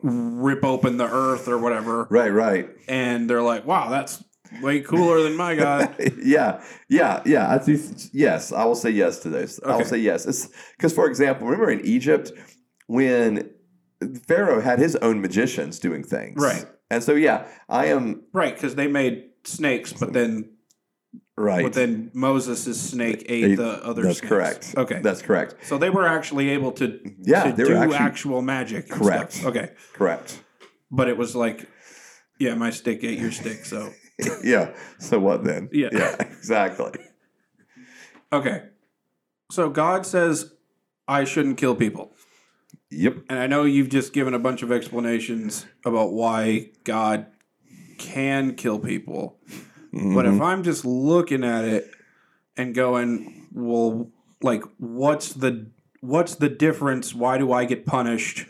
[0.01, 2.07] rip open the earth or whatever.
[2.09, 2.69] right, right.
[2.87, 4.23] and they're like, "Wow, that's
[4.61, 7.51] way cooler than my god." yeah, yeah, yeah.
[7.51, 7.81] I think
[8.13, 8.51] yes.
[8.51, 9.59] I will say yes to this.
[9.65, 10.25] I will say yes.
[10.25, 12.31] It's because, for example, remember in Egypt
[12.87, 13.49] when
[14.27, 16.65] Pharaoh had his own magicians doing things, Right.
[16.91, 20.49] And so, yeah, I am right, because they made snakes, but then
[21.41, 21.63] Right.
[21.63, 24.29] But then Moses' snake ate Ate- the other That's snakes.
[24.29, 24.73] correct.
[24.75, 24.99] Okay.
[25.01, 25.55] That's correct.
[25.63, 28.89] so they were actually able to, Yeah, to they were do actually- actual magic.
[28.89, 29.31] Correct.
[29.33, 29.45] stuff.
[29.55, 29.71] Okay.
[29.93, 30.43] Correct.
[30.91, 31.69] But it was like,
[32.39, 33.63] yeah, my stick ate your stick.
[33.63, 33.89] So,
[34.43, 34.71] yeah.
[34.99, 35.69] So what then?
[35.71, 35.87] Yeah.
[35.93, 36.15] Yeah.
[36.19, 36.91] Exactly.
[38.33, 38.63] okay.
[39.51, 40.51] So God says,
[41.07, 42.11] I shouldn't kill people.
[42.91, 43.15] Yep.
[43.29, 47.27] And I know you've just given a bunch of explanations about why God
[47.97, 49.37] can kill people.
[49.91, 50.35] But Mm-hmm.
[50.35, 51.89] if I'm just looking at it
[52.57, 54.11] and going, well,
[54.41, 55.71] like what's the
[56.01, 57.13] what's the difference?
[57.13, 58.45] Why do I get punished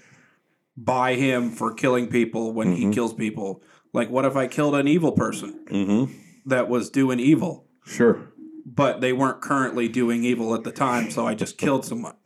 [0.77, 2.89] by him for killing people when Mm-hmm.
[2.89, 3.61] he kills people?
[3.93, 6.13] Like what if I killed an evil person Mm-hmm.
[6.49, 8.29] that was doing evil, Sure.
[8.65, 12.15] but they weren't currently doing evil at the time, so I just killed someone.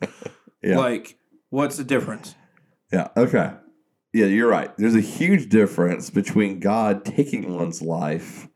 [0.62, 0.78] Yeah.
[0.78, 1.18] Like
[1.50, 2.34] what's the difference?
[2.90, 3.08] Yeah.
[3.18, 3.52] Okay.
[4.14, 4.74] Yeah, you're right.
[4.78, 8.48] There's a huge difference between God taking one's life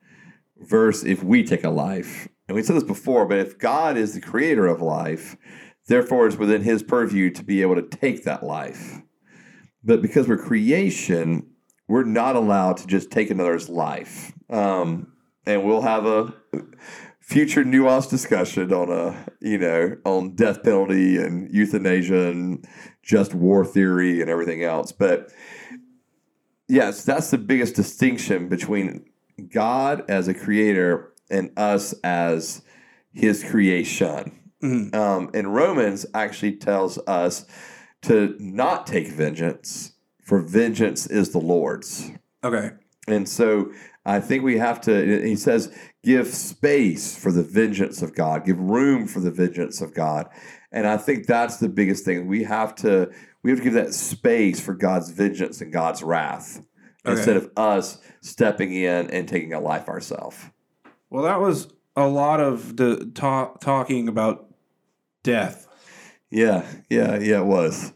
[0.60, 2.28] versus if we take a life.
[2.46, 5.36] And we said this before, but if God is the creator of life,
[5.86, 9.02] therefore it's within his purview to be able to take that life.
[9.84, 11.46] But because we're creation,
[11.86, 14.32] we're not allowed to just take another's life.
[14.50, 15.12] Um,
[15.46, 16.34] and we'll have a
[17.20, 22.66] future nuanced discussion on a you know on death penalty and euthanasia and
[23.02, 25.30] just war theory and everything else but
[26.68, 29.04] yes that's the biggest distinction between
[29.52, 32.62] god as a creator and us as
[33.12, 34.32] his creation
[34.62, 34.94] Mhm.
[34.94, 37.46] um, and romans actually tells us
[38.02, 39.92] to not take vengeance
[40.24, 42.10] for vengeance is the lord's
[42.44, 42.70] Okay.
[43.06, 43.70] and so
[44.06, 45.70] I think we have to, he says,
[46.02, 50.30] give space for the vengeance of God, give room for the vengeance of God.
[50.72, 52.26] And I think that's the biggest thing.
[52.26, 53.10] We have to,
[53.42, 56.62] we have to give that space for God's vengeance and God's wrath
[57.08, 57.18] Okay.
[57.18, 60.36] instead of us stepping in and taking a life ourselves.
[61.10, 64.46] Well, that was a lot of the talk, talking about
[65.22, 65.66] death.
[66.30, 67.92] Yeah, yeah, yeah, it was.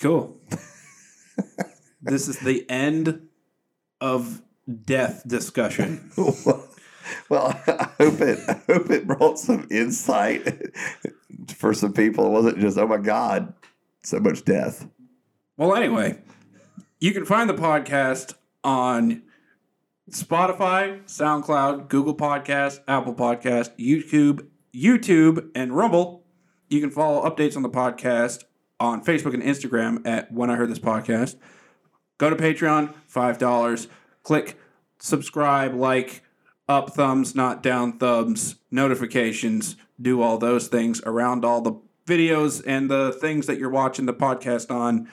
[0.00, 0.40] Cool.
[2.02, 3.28] this is the end
[4.00, 4.42] of
[4.84, 6.10] death discussion.
[7.28, 10.72] well, I hope it, I hope it brought some insight
[11.56, 12.26] for some people.
[12.26, 13.54] It wasn't just, oh my God,
[14.02, 14.86] so much death.
[15.56, 16.18] Well, anyway,
[17.04, 18.32] you can find the podcast
[18.64, 19.24] on
[20.10, 26.24] Spotify, SoundCloud, Google Podcast, Apple Podcast, YouTube, YouTube, and Rumble.
[26.70, 28.44] You can follow updates on the podcast
[28.80, 31.36] on Facebook and Instagram at When I Heard This Podcast.
[32.16, 33.86] Go to Patreon, five dollars.
[34.22, 34.58] Click
[34.98, 36.22] subscribe, like,
[36.70, 39.76] up thumbs, not down thumbs, notifications.
[40.00, 41.74] Do all those things around all the
[42.06, 45.06] videos and the things that you're watching the podcast on.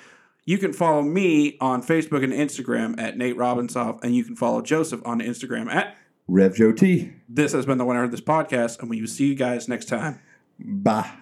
[0.45, 4.61] You can follow me on Facebook and Instagram at Nate Robinsoff, and you can follow
[4.61, 5.95] Joseph on Instagram at.
[6.27, 6.71] Rev Joe
[7.29, 9.85] This has been the I Heard This podcast, and we will see you guys next
[9.85, 10.19] time.
[10.59, 11.20] Bye.